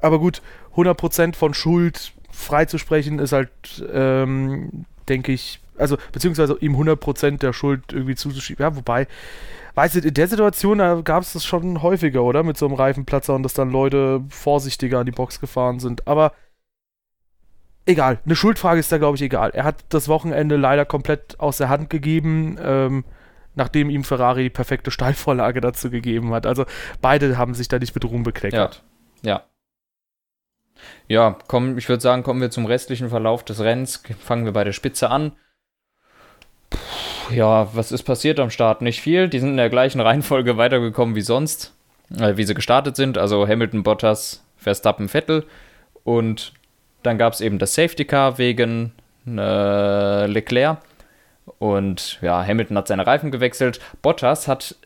Aber 0.00 0.18
gut, 0.18 0.42
100% 0.74 1.36
von 1.36 1.54
Schuld 1.54 2.14
freizusprechen 2.32 3.20
ist 3.20 3.30
halt, 3.30 3.52
ähm, 3.92 4.86
denke 5.08 5.30
ich, 5.30 5.60
also 5.78 5.98
beziehungsweise 6.10 6.56
ihm 6.58 6.74
100% 6.74 7.38
der 7.38 7.52
Schuld 7.52 7.92
irgendwie 7.92 8.16
zuzuschieben. 8.16 8.64
Ja, 8.64 8.74
wobei, 8.74 9.06
weißt 9.74 9.96
du, 9.96 10.00
in 10.00 10.14
der 10.14 10.28
Situation 10.28 10.78
gab 11.04 11.22
es 11.22 11.32
das 11.32 11.44
schon 11.44 11.82
häufiger, 11.82 12.22
oder? 12.22 12.42
Mit 12.42 12.56
so 12.56 12.66
einem 12.66 12.74
Reifenplatzer 12.74 13.34
und 13.34 13.42
dass 13.42 13.54
dann 13.54 13.70
Leute 13.70 14.24
vorsichtiger 14.28 15.00
an 15.00 15.06
die 15.06 15.12
Box 15.12 15.40
gefahren 15.40 15.80
sind. 15.80 16.06
Aber 16.06 16.32
egal, 17.86 18.18
eine 18.24 18.36
Schuldfrage 18.36 18.80
ist 18.80 18.92
da, 18.92 18.98
glaube 18.98 19.16
ich, 19.16 19.22
egal. 19.22 19.50
Er 19.50 19.64
hat 19.64 19.84
das 19.88 20.08
Wochenende 20.08 20.56
leider 20.56 20.84
komplett 20.84 21.38
aus 21.40 21.58
der 21.58 21.68
Hand 21.68 21.90
gegeben, 21.90 22.58
ähm, 22.62 23.04
nachdem 23.54 23.90
ihm 23.90 24.04
Ferrari 24.04 24.44
die 24.44 24.50
perfekte 24.50 24.90
Steilvorlage 24.90 25.60
dazu 25.60 25.90
gegeben 25.90 26.32
hat. 26.32 26.46
Also 26.46 26.64
beide 27.00 27.38
haben 27.38 27.54
sich 27.54 27.68
da 27.68 27.78
nicht 27.78 27.94
mit 27.94 28.04
Ruhm 28.04 28.22
bekleckert. 28.22 28.82
Ja. 29.22 29.30
ja. 29.30 29.44
Ja, 31.06 31.38
komm, 31.46 31.78
ich 31.78 31.88
würde 31.88 32.02
sagen, 32.02 32.22
kommen 32.22 32.40
wir 32.40 32.50
zum 32.50 32.66
restlichen 32.66 33.08
Verlauf 33.08 33.44
des 33.44 33.60
Rennens. 33.60 34.02
Fangen 34.20 34.44
wir 34.44 34.52
bei 34.52 34.64
der 34.64 34.72
Spitze 34.72 35.08
an. 35.08 35.32
Puh, 36.68 36.78
ja, 37.30 37.68
was 37.74 37.92
ist 37.92 38.02
passiert 38.02 38.40
am 38.40 38.50
Start? 38.50 38.82
Nicht 38.82 39.00
viel. 39.00 39.28
Die 39.28 39.38
sind 39.38 39.50
in 39.50 39.56
der 39.56 39.70
gleichen 39.70 40.00
Reihenfolge 40.02 40.56
weitergekommen 40.56 41.14
wie 41.14 41.20
sonst, 41.20 41.72
äh, 42.18 42.36
wie 42.36 42.44
sie 42.44 42.54
gestartet 42.54 42.96
sind. 42.96 43.18
Also 43.18 43.46
Hamilton, 43.46 43.82
Bottas, 43.82 44.44
Verstappen, 44.56 45.08
Vettel. 45.08 45.44
Und 46.04 46.52
dann 47.02 47.18
gab 47.18 47.32
es 47.32 47.40
eben 47.40 47.58
das 47.58 47.74
Safety 47.74 48.04
Car 48.04 48.38
wegen 48.38 48.92
äh, 49.26 50.26
Leclerc. 50.26 50.78
Und 51.58 52.18
ja, 52.22 52.44
Hamilton 52.44 52.78
hat 52.78 52.88
seine 52.88 53.06
Reifen 53.06 53.30
gewechselt. 53.30 53.80
Bottas 54.02 54.48
hat 54.48 54.76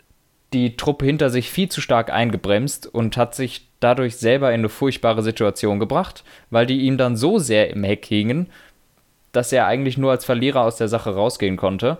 die 0.52 0.76
Truppe 0.76 1.04
hinter 1.04 1.30
sich 1.30 1.50
viel 1.50 1.68
zu 1.68 1.80
stark 1.80 2.10
eingebremst 2.10 2.86
und 2.86 3.16
hat 3.16 3.34
sich 3.34 3.68
dadurch 3.80 4.16
selber 4.16 4.48
in 4.48 4.60
eine 4.60 4.68
furchtbare 4.68 5.22
Situation 5.22 5.78
gebracht, 5.78 6.24
weil 6.50 6.66
die 6.66 6.80
ihm 6.80 6.96
dann 6.96 7.16
so 7.16 7.38
sehr 7.38 7.70
im 7.70 7.84
Heck 7.84 8.06
hingen, 8.06 8.48
dass 9.32 9.52
er 9.52 9.66
eigentlich 9.66 9.98
nur 9.98 10.10
als 10.10 10.24
Verlierer 10.24 10.62
aus 10.62 10.76
der 10.76 10.88
Sache 10.88 11.14
rausgehen 11.14 11.56
konnte. 11.56 11.98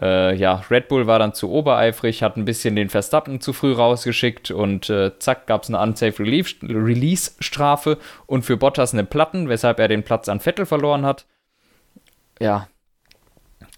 Äh, 0.00 0.34
ja, 0.34 0.62
Red 0.70 0.88
Bull 0.88 1.06
war 1.06 1.18
dann 1.18 1.32
zu 1.32 1.50
obereifrig, 1.50 2.22
hat 2.22 2.36
ein 2.36 2.44
bisschen 2.44 2.76
den 2.76 2.90
Verstappen 2.90 3.40
zu 3.40 3.52
früh 3.52 3.72
rausgeschickt 3.72 4.50
und 4.50 4.90
äh, 4.90 5.18
zack, 5.18 5.46
gab 5.46 5.62
es 5.62 5.68
eine 5.68 5.80
Unsafe 5.80 6.22
Release-Strafe 6.22 7.98
und 8.26 8.44
für 8.44 8.56
Bottas 8.56 8.92
eine 8.92 9.04
Platten, 9.04 9.48
weshalb 9.48 9.78
er 9.78 9.88
den 9.88 10.02
Platz 10.02 10.28
an 10.28 10.40
Vettel 10.40 10.66
verloren 10.66 11.06
hat. 11.06 11.24
Ja, 12.38 12.68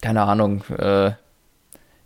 keine 0.00 0.22
Ahnung. 0.22 0.64
Äh, 0.76 1.12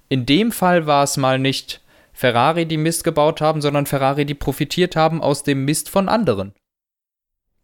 in 0.09 0.27
dem 0.27 0.53
Fall 0.53 0.87
war 0.87 1.05
es 1.05 1.17
mal 1.17 1.39
nicht 1.39 1.81
Ferrari, 2.13 2.67
die 2.67 2.77
Mist 2.77 3.05
gebaut 3.05 3.41
haben, 3.41 3.63
sondern 3.63 3.87
Ferrari, 3.87 4.27
die 4.27 4.35
profitiert 4.35 4.95
haben 4.95 5.23
aus 5.23 5.43
dem 5.43 5.65
Mist 5.65 5.89
von 5.89 6.11
anderen. 6.11 6.55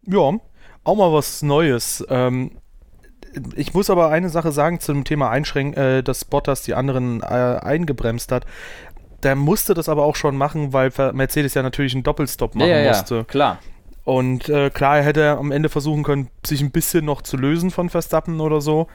Ja, 0.06 0.38
auch 0.84 0.94
mal 0.96 1.12
was 1.12 1.42
Neues. 1.42 2.04
Ähm, 2.08 2.52
ich 3.54 3.74
muss 3.74 3.90
aber 3.90 4.10
eine 4.10 4.28
Sache 4.28 4.52
sagen 4.52 4.80
zum 4.80 5.04
Thema 5.04 5.30
Einschränken, 5.30 5.82
äh, 5.82 6.02
dass 6.02 6.24
Bottas 6.24 6.62
die 6.62 6.74
anderen 6.74 7.22
äh, 7.22 7.24
eingebremst 7.24 8.32
hat. 8.32 8.44
Der 9.22 9.34
musste 9.34 9.74
das 9.74 9.88
aber 9.88 10.04
auch 10.04 10.16
schon 10.16 10.36
machen, 10.36 10.72
weil 10.72 10.92
Mercedes 11.12 11.54
ja 11.54 11.62
natürlich 11.62 11.94
einen 11.94 12.04
Doppelstopp 12.04 12.54
machen 12.54 12.68
ja, 12.68 12.78
ja, 12.78 12.90
musste. 12.90 13.16
Ja, 13.16 13.24
klar. 13.24 13.58
Und 14.04 14.48
äh, 14.48 14.70
klar, 14.70 14.98
er 14.98 15.04
hätte 15.04 15.36
am 15.36 15.52
Ende 15.52 15.68
versuchen 15.68 16.02
können, 16.02 16.28
sich 16.46 16.62
ein 16.62 16.70
bisschen 16.70 17.04
noch 17.04 17.20
zu 17.20 17.36
lösen 17.36 17.70
von 17.70 17.90
Verstappen 17.90 18.40
oder 18.40 18.60
so. 18.60 18.86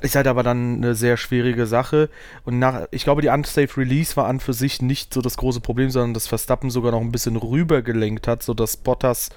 Ist 0.00 0.16
halt 0.16 0.26
aber 0.26 0.42
dann 0.42 0.76
eine 0.76 0.94
sehr 0.94 1.16
schwierige 1.16 1.66
Sache. 1.66 2.10
Und 2.44 2.58
nach, 2.58 2.82
ich 2.90 3.04
glaube, 3.04 3.22
die 3.22 3.30
Unsafe 3.30 3.80
Release 3.80 4.16
war 4.16 4.26
an 4.26 4.38
für 4.38 4.52
sich 4.52 4.82
nicht 4.82 5.14
so 5.14 5.22
das 5.22 5.38
große 5.38 5.60
Problem, 5.60 5.90
sondern 5.90 6.14
dass 6.14 6.26
Verstappen 6.26 6.70
sogar 6.70 6.92
noch 6.92 7.00
ein 7.00 7.10
bisschen 7.10 7.36
rübergelenkt 7.36 8.28
hat, 8.28 8.42
sodass 8.42 8.76
Bottas 8.76 9.30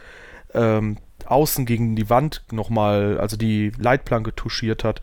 ähm, 0.54 0.98
außen 1.28 1.66
gegen 1.66 1.96
die 1.96 2.10
Wand 2.10 2.44
nochmal, 2.52 3.20
also 3.20 3.38
die 3.38 3.72
Leitplanke 3.78 4.36
touchiert 4.36 4.84
hat. 4.84 5.02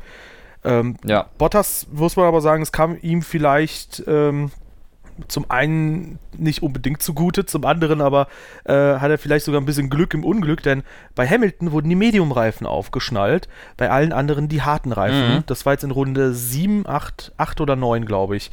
Ähm, 0.65 0.97
ja. 1.05 1.27
Bottas, 1.39 1.87
muss 1.93 2.17
man 2.17 2.27
aber 2.27 2.41
sagen, 2.41 2.63
es 2.63 2.73
kam 2.73 2.97
ihm 3.03 3.23
vielleicht 3.23 4.03
ähm, 4.07 4.51
zum 5.29 5.51
einen 5.51 6.19
nicht 6.37 6.63
unbedingt 6.63 7.03
zugute, 7.03 7.47
zum 7.47 7.65
anderen 7.65 8.01
aber 8.01 8.27
äh, 8.65 8.73
hat 8.73 9.11
er 9.11 9.19
vielleicht 9.19 9.45
sogar 9.45 9.61
ein 9.61 9.67
bisschen 9.67 9.91
Glück 9.91 10.15
im 10.15 10.25
Unglück, 10.25 10.63
denn 10.63 10.83
bei 11.15 11.29
Hamilton 11.29 11.73
wurden 11.73 11.89
die 11.89 11.95
Medium-Reifen 11.97 12.67
aufgeschnallt, 12.67 13.49
bei 13.77 13.91
allen 13.91 14.13
anderen 14.13 14.49
die 14.49 14.63
harten 14.63 14.93
Reifen. 14.93 15.37
Mhm. 15.37 15.43
Das 15.47 15.67
war 15.67 15.75
jetzt 15.75 15.85
in 15.85 15.91
Runde 15.91 16.35
7, 16.35 16.87
8, 16.87 17.33
8 17.37 17.61
oder 17.61 17.77
9, 17.77 18.07
glaube 18.07 18.37
ich. 18.37 18.51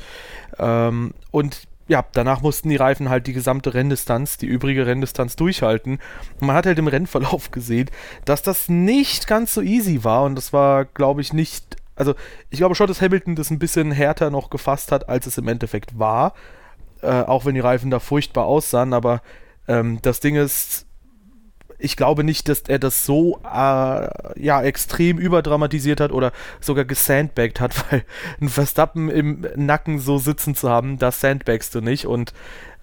Ähm, 0.59 1.13
und 1.31 1.67
ja, 1.87 2.05
danach 2.13 2.41
mussten 2.41 2.69
die 2.69 2.75
Reifen 2.75 3.09
halt 3.09 3.27
die 3.27 3.33
gesamte 3.33 3.73
Renndistanz, 3.73 4.37
die 4.37 4.45
übrige 4.45 4.85
Renndistanz 4.85 5.35
durchhalten. 5.35 5.99
Und 6.39 6.47
man 6.47 6.55
hat 6.55 6.65
halt 6.65 6.79
im 6.79 6.87
Rennverlauf 6.87 7.51
gesehen, 7.51 7.89
dass 8.25 8.41
das 8.41 8.69
nicht 8.69 9.27
ganz 9.27 9.53
so 9.53 9.61
easy 9.61 10.03
war 10.03 10.23
und 10.23 10.35
das 10.35 10.53
war, 10.53 10.85
glaube 10.85 11.21
ich, 11.21 11.33
nicht 11.33 11.77
also 11.95 12.15
ich 12.49 12.57
glaube 12.57 12.73
schon, 12.73 12.87
dass 12.87 13.01
Hamilton 13.01 13.35
das 13.35 13.51
ein 13.51 13.59
bisschen 13.59 13.91
härter 13.91 14.31
noch 14.31 14.49
gefasst 14.49 14.91
hat, 14.91 15.07
als 15.07 15.27
es 15.27 15.37
im 15.37 15.47
Endeffekt 15.47 15.99
war. 15.99 16.33
Äh, 17.01 17.21
auch 17.21 17.45
wenn 17.45 17.53
die 17.53 17.61
Reifen 17.61 17.91
da 17.91 17.99
furchtbar 17.99 18.45
aussahen, 18.45 18.93
aber 18.93 19.21
ähm, 19.67 19.99
das 20.01 20.19
Ding 20.19 20.35
ist, 20.35 20.85
ich 21.81 21.97
glaube 21.97 22.23
nicht, 22.23 22.47
dass 22.47 22.61
er 22.61 22.79
das 22.79 23.05
so 23.05 23.39
äh, 23.43 24.07
ja 24.41 24.61
extrem 24.61 25.17
überdramatisiert 25.17 25.99
hat 25.99 26.11
oder 26.11 26.31
sogar 26.59 26.85
gesandbagged 26.85 27.59
hat, 27.59 27.73
weil 27.91 28.03
ein 28.39 28.49
Verstappen 28.49 29.09
im 29.09 29.45
Nacken 29.55 29.99
so 29.99 30.17
sitzen 30.17 30.55
zu 30.55 30.69
haben, 30.69 30.97
das 30.97 31.19
sandbagst 31.19 31.73
du 31.75 31.81
nicht 31.81 32.05
und 32.05 32.33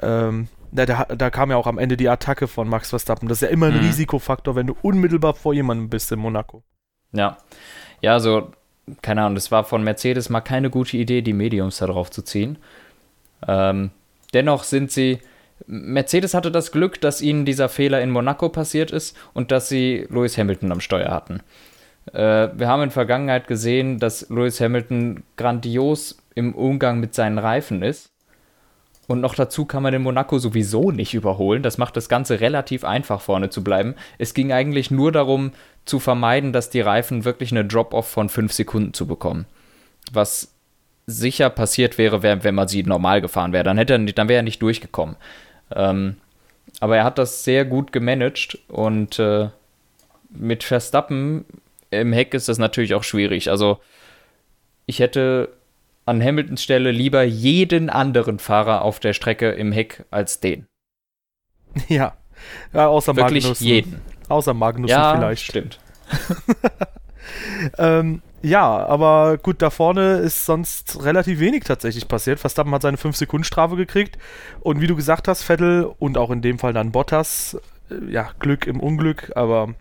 ähm, 0.01 0.49
da, 0.71 0.85
da, 0.85 1.31
kam 1.31 1.51
ja 1.51 1.57
auch 1.57 1.67
am 1.67 1.79
Ende 1.79 1.97
die 1.97 2.11
Attacke 2.11 2.47
von 2.47 2.69
Max 2.69 2.91
Verstappen. 2.91 3.27
Das 3.27 3.39
ist 3.39 3.49
ja 3.49 3.49
immer 3.49 3.67
ein 3.67 3.79
mhm. 3.79 3.87
Risikofaktor, 3.87 4.55
wenn 4.55 4.67
du 4.67 4.77
unmittelbar 4.83 5.33
vor 5.33 5.55
jemandem 5.55 5.89
bist 5.89 6.13
in 6.13 6.19
Monaco. 6.19 6.63
Ja. 7.13 7.39
Ja, 8.03 8.21
so 8.21 8.53
keine 9.03 9.23
Ahnung, 9.23 9.35
das 9.35 9.51
war 9.51 9.65
von 9.65 9.83
Mercedes 9.83 10.29
mal 10.29 10.41
keine 10.41 10.71
gute 10.71 10.97
Idee, 10.97 11.23
die 11.23 11.33
Mediums 11.33 11.79
da 11.79 11.87
drauf 11.87 12.11
zu 12.11 12.23
ziehen. 12.23 12.59
Ähm, 13.47 13.91
dennoch 14.35 14.65
sind 14.65 14.91
sie. 14.91 15.21
Mercedes 15.67 16.35
hatte 16.35 16.51
das 16.51 16.73
Glück, 16.73 17.01
dass 17.01 17.21
ihnen 17.21 17.45
dieser 17.45 17.69
Fehler 17.69 18.01
in 18.01 18.11
Monaco 18.11 18.49
passiert 18.49 18.91
ist 18.91 19.17
und 19.35 19.51
dass 19.51 19.69
sie 19.69 20.07
Lewis 20.09 20.39
Hamilton 20.39 20.73
am 20.73 20.81
Steuer 20.81 21.11
hatten. 21.11 21.41
Äh, 22.13 22.49
wir 22.55 22.69
haben 22.69 22.83
in 22.83 22.89
der 22.89 22.95
Vergangenheit 22.95 23.47
gesehen, 23.47 23.99
dass 23.99 24.29
Lewis 24.31 24.61
Hamilton 24.61 25.23
grandios 25.37 26.19
im 26.35 26.55
Umgang 26.55 27.01
mit 27.01 27.15
seinen 27.15 27.39
Reifen 27.39 27.83
ist. 27.83 28.11
Und 29.07 29.21
noch 29.23 29.35
dazu 29.35 29.65
kann 29.65 29.83
man 29.83 29.95
in 29.95 30.03
Monaco 30.03 30.39
sowieso 30.39 30.91
nicht 30.91 31.15
überholen. 31.15 31.63
Das 31.63 31.79
macht 31.79 31.97
das 31.97 32.11
Ganze 32.11 32.41
relativ 32.41 32.85
einfach, 32.85 33.23
vorne 33.23 33.49
zu 33.49 33.65
bleiben. 33.65 33.95
Es 34.19 34.35
ging 34.35 34.53
eigentlich 34.53 34.91
nur 34.91 35.13
darum, 35.13 35.53
zu 35.87 35.99
vermeiden, 35.99 36.53
dass 36.53 36.69
die 36.69 36.83
Reifen 36.83 37.25
wirklich 37.25 37.51
eine 37.51 37.65
Drop-off 37.65 38.07
von 38.07 38.29
5 38.29 38.53
Sekunden 38.53 38.93
zu 38.93 39.07
bekommen. 39.07 39.47
Was 40.13 40.55
sicher 41.07 41.49
passiert 41.49 41.97
wäre, 41.97 42.23
wenn 42.23 42.55
man 42.55 42.69
sie 42.69 42.83
normal 42.83 43.23
gefahren 43.23 43.55
wäre. 43.55 43.65
Dann, 43.65 43.79
dann 43.87 44.29
wäre 44.29 44.41
er 44.41 44.43
nicht 44.43 44.61
durchgekommen. 44.61 45.17
Ähm, 45.75 46.17
aber 46.81 46.97
er 46.97 47.05
hat 47.05 47.19
das 47.19 47.45
sehr 47.45 47.65
gut 47.65 47.93
gemanagt 47.93 48.59
und 48.69 49.19
äh, 49.19 49.49
mit 50.31 50.65
Verstappen 50.65 51.45
im 51.91 52.13
Heck 52.13 52.35
ist 52.35 52.49
das 52.49 52.59
natürlich 52.59 52.95
auch 52.95 53.05
schwierig. 53.05 53.51
Also 53.51 53.81
ich 54.87 55.01
hätte 55.01 55.51
an 56.07 56.23
Hamiltons 56.23 56.63
Stelle 56.63 56.91
lieber 56.91 57.23
jeden 57.23 57.91
anderen 57.91 58.39
Fahrer 58.39 58.83
auf 58.83 59.01
der 59.01 59.13
Strecke 59.13 59.51
im 59.51 59.73
Heck 59.73 60.05
als 60.11 60.41
den. 60.41 60.67
Ja, 61.89 62.17
ja 62.73 62.89
außer 62.89 63.15
Wirklich 63.15 63.45
Magnussen. 63.45 63.67
jeden. 63.67 64.01
Außer 64.29 64.55
Magnussen 64.55 64.91
ja, 64.97 65.15
vielleicht. 65.15 65.43
stimmt. 65.43 65.79
ähm, 67.79 68.23
ja, 68.43 68.87
aber 68.87 69.39
gut, 69.39 69.63
da 69.63 69.71
vorne 69.71 70.19
ist 70.19 70.45
sonst 70.45 71.03
relativ 71.05 71.41
wenig 71.41 71.65
tatsächlich 71.65 72.07
passiert. 72.07 72.39
Verstappen 72.39 72.73
hat 72.73 72.83
seine 72.83 72.97
5-Sekunden-Strafe 72.97 73.77
gekriegt. 73.77 74.19
Und 74.61 74.81
wie 74.81 74.87
du 74.87 74.95
gesagt 74.95 75.29
hast, 75.29 75.43
Vettel 75.43 75.91
und 75.99 76.17
auch 76.19 76.31
in 76.31 76.43
dem 76.43 76.59
Fall 76.59 76.73
dann 76.73 76.93
Bottas, 76.93 77.59
äh, 77.91 78.13
ja, 78.13 78.31
Glück 78.39 78.67
im 78.67 78.81
Unglück, 78.81 79.33
aber 79.35 79.75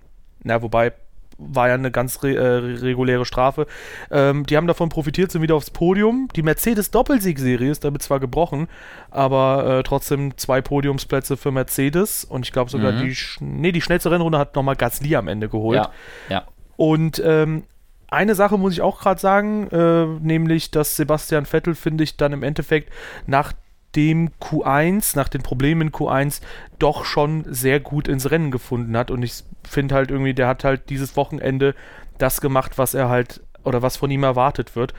na, 0.44 0.62
wobei 0.62 0.94
war 1.40 1.68
ja 1.68 1.76
eine 1.76 1.92
ganz 1.92 2.24
re 2.24 2.36
äh, 2.36 2.80
reguläre 2.82 3.26
Strafe. 3.26 3.68
Ähm, 4.10 4.46
die 4.46 4.58
haben 4.58 4.66
davon 4.66 4.90
profitiert, 4.90 5.32
sind 5.32 5.44
wieder 5.44 5.54
aufs 5.54 5.70
Podium. 5.70 6.30
Die 6.36 6.42
Mercedes-Doppelsieg-Serie 6.42 7.70
ist 7.70 7.84
damit 7.84 8.02
zwar 8.02 8.20
gebrochen, 8.20 8.68
aber 9.12 9.80
äh, 9.80 9.84
trotzdem 9.84 10.36
zwei 10.38 10.62
Podiumsplätze 10.62 11.38
für 11.38 11.52
Mercedes 11.52 12.24
und 12.24 12.46
ich 12.46 12.52
glaube 12.52 12.72
sogar 12.72 12.92
mhm. 12.94 13.02
die, 13.02 13.18
nee, 13.40 13.72
die 13.72 13.82
schnellste 13.82 14.10
Rennrunde 14.10 14.40
hat 14.40 14.56
nochmal 14.56 14.76
Gasly 14.76 15.16
am 15.16 15.28
Ende 15.28 15.48
geholt. 15.48 15.78
Ja, 15.78 15.92
ja. 16.30 16.44
Und 16.76 17.22
ähm, 17.24 17.64
eine 18.10 18.36
Sache 18.36 18.58
muss 18.58 18.74
ich 18.74 18.82
auch 18.82 19.00
gerade 19.00 19.20
sagen, 19.20 19.68
äh, 19.70 20.06
nämlich, 20.06 20.72
dass 20.72 20.96
Sebastian 20.96 21.46
Vettel, 21.46 21.76
finde 21.76 22.04
ich, 22.04 22.18
dann 22.18 22.34
im 22.34 22.44
Endeffekt 22.44 22.92
nach 23.26 23.54
dem 23.96 24.30
Q1, 24.42 25.16
nach 25.16 25.28
den 25.28 25.42
Problemen 25.42 25.82
in 25.82 25.92
Q1, 25.92 26.42
doch 26.80 27.06
schon 27.06 27.46
sehr 27.48 27.80
gut 27.80 28.08
ins 28.08 28.30
Rennen 28.30 28.52
gefunden 28.52 28.96
hat. 28.96 29.12
Und 29.12 29.24
ich 29.24 29.44
finde 29.68 29.96
halt 29.96 30.12
irgendwie, 30.12 30.34
der 30.34 30.48
hat 30.48 30.64
halt 30.64 30.90
dieses 30.90 31.16
Wochenende 31.18 31.76
das 32.18 32.42
gemacht, 32.42 32.78
was 32.78 32.94
er 32.94 33.10
halt 33.10 33.42
oder 33.64 33.82
was 33.82 33.98
von 33.98 34.12
ihm 34.12 34.24
erwartet 34.24 34.76
wird. 34.76 34.94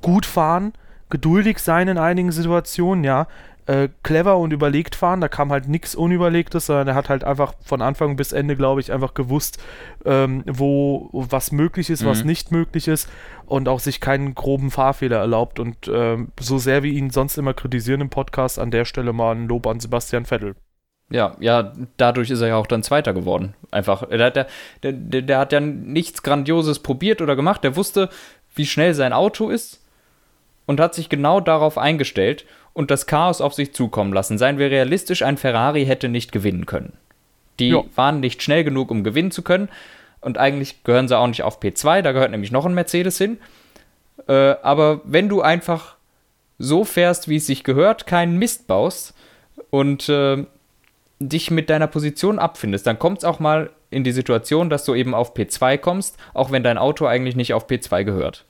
Gut 0.00 0.26
fahren, 0.26 0.72
geduldig 1.10 1.58
sein 1.58 1.88
in 1.88 1.98
einigen 1.98 2.32
Situationen, 2.32 3.04
ja 3.04 3.26
äh, 3.66 3.88
clever 4.02 4.38
und 4.38 4.52
überlegt 4.52 4.94
fahren. 4.94 5.20
Da 5.20 5.28
kam 5.28 5.50
halt 5.50 5.68
nichts 5.68 5.94
Unüberlegtes, 5.94 6.66
sondern 6.66 6.88
er 6.88 6.94
hat 6.94 7.08
halt 7.08 7.24
einfach 7.24 7.54
von 7.64 7.82
Anfang 7.82 8.16
bis 8.16 8.32
Ende, 8.32 8.56
glaube 8.56 8.80
ich, 8.80 8.92
einfach 8.92 9.14
gewusst, 9.14 9.62
ähm, 10.04 10.44
wo 10.46 11.08
was 11.12 11.52
möglich 11.52 11.90
ist, 11.90 12.02
mhm. 12.02 12.06
was 12.08 12.24
nicht 12.24 12.52
möglich 12.52 12.88
ist 12.88 13.08
und 13.46 13.68
auch 13.68 13.80
sich 13.80 14.00
keinen 14.00 14.34
groben 14.34 14.70
Fahrfehler 14.70 15.18
erlaubt. 15.18 15.58
Und 15.58 15.88
ähm, 15.88 16.28
so 16.38 16.58
sehr 16.58 16.82
wir 16.82 16.92
ihn 16.92 17.10
sonst 17.10 17.38
immer 17.38 17.54
kritisieren 17.54 18.00
im 18.00 18.10
Podcast, 18.10 18.58
an 18.58 18.70
der 18.70 18.84
Stelle 18.84 19.12
mal 19.12 19.34
ein 19.34 19.48
Lob 19.48 19.66
an 19.66 19.80
Sebastian 19.80 20.24
Vettel. 20.24 20.56
Ja, 21.10 21.36
ja, 21.38 21.72
dadurch 21.98 22.30
ist 22.30 22.40
er 22.40 22.48
ja 22.48 22.56
auch 22.56 22.66
dann 22.66 22.82
Zweiter 22.82 23.12
geworden. 23.12 23.54
Einfach. 23.70 24.08
Der, 24.08 24.30
der, 24.30 24.46
der, 24.82 25.22
der 25.22 25.38
hat 25.38 25.52
ja 25.52 25.60
nichts 25.60 26.22
Grandioses 26.22 26.78
probiert 26.78 27.20
oder 27.20 27.36
gemacht. 27.36 27.62
Der 27.62 27.76
wusste, 27.76 28.08
wie 28.54 28.66
schnell 28.66 28.94
sein 28.94 29.12
Auto 29.12 29.50
ist 29.50 29.83
und 30.66 30.80
hat 30.80 30.94
sich 30.94 31.08
genau 31.08 31.40
darauf 31.40 31.78
eingestellt 31.78 32.44
und 32.72 32.90
das 32.90 33.06
Chaos 33.06 33.40
auf 33.40 33.54
sich 33.54 33.74
zukommen 33.74 34.12
lassen. 34.12 34.38
Seien 34.38 34.58
wir 34.58 34.70
realistisch, 34.70 35.22
ein 35.22 35.36
Ferrari 35.36 35.86
hätte 35.86 36.08
nicht 36.08 36.32
gewinnen 36.32 36.66
können. 36.66 36.94
Die 37.58 37.68
ja. 37.68 37.84
waren 37.94 38.20
nicht 38.20 38.42
schnell 38.42 38.64
genug, 38.64 38.90
um 38.90 39.04
gewinnen 39.04 39.30
zu 39.30 39.42
können. 39.42 39.68
Und 40.20 40.38
eigentlich 40.38 40.82
gehören 40.84 41.06
sie 41.06 41.16
auch 41.16 41.26
nicht 41.26 41.42
auf 41.42 41.60
P2, 41.60 42.02
da 42.02 42.12
gehört 42.12 42.30
nämlich 42.30 42.50
noch 42.50 42.64
ein 42.64 42.74
Mercedes 42.74 43.18
hin. 43.18 43.38
Äh, 44.26 44.54
aber 44.62 45.00
wenn 45.04 45.28
du 45.28 45.42
einfach 45.42 45.96
so 46.58 46.84
fährst, 46.84 47.28
wie 47.28 47.36
es 47.36 47.46
sich 47.46 47.62
gehört, 47.62 48.06
keinen 48.06 48.38
Mist 48.38 48.66
baust 48.66 49.14
und 49.70 50.08
äh, 50.08 50.44
dich 51.18 51.50
mit 51.50 51.68
deiner 51.68 51.86
Position 51.86 52.38
abfindest, 52.38 52.86
dann 52.86 52.98
kommt 52.98 53.18
es 53.18 53.24
auch 53.24 53.38
mal 53.38 53.70
in 53.90 54.02
die 54.02 54.12
Situation, 54.12 54.70
dass 54.70 54.84
du 54.84 54.94
eben 54.94 55.14
auf 55.14 55.36
P2 55.36 55.78
kommst, 55.78 56.16
auch 56.32 56.50
wenn 56.50 56.62
dein 56.62 56.78
Auto 56.78 57.06
eigentlich 57.06 57.36
nicht 57.36 57.54
auf 57.54 57.68
P2 57.68 58.04
gehört. 58.04 58.44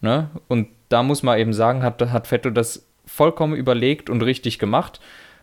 Ne? 0.00 0.30
Und 0.48 0.68
da 0.92 1.02
muss 1.02 1.22
man 1.22 1.38
eben 1.38 1.52
sagen, 1.52 1.82
hat, 1.82 2.00
hat 2.00 2.26
Vettel 2.26 2.52
das 2.52 2.86
vollkommen 3.06 3.54
überlegt 3.54 4.10
und 4.10 4.22
richtig 4.22 4.58
gemacht, 4.58 5.00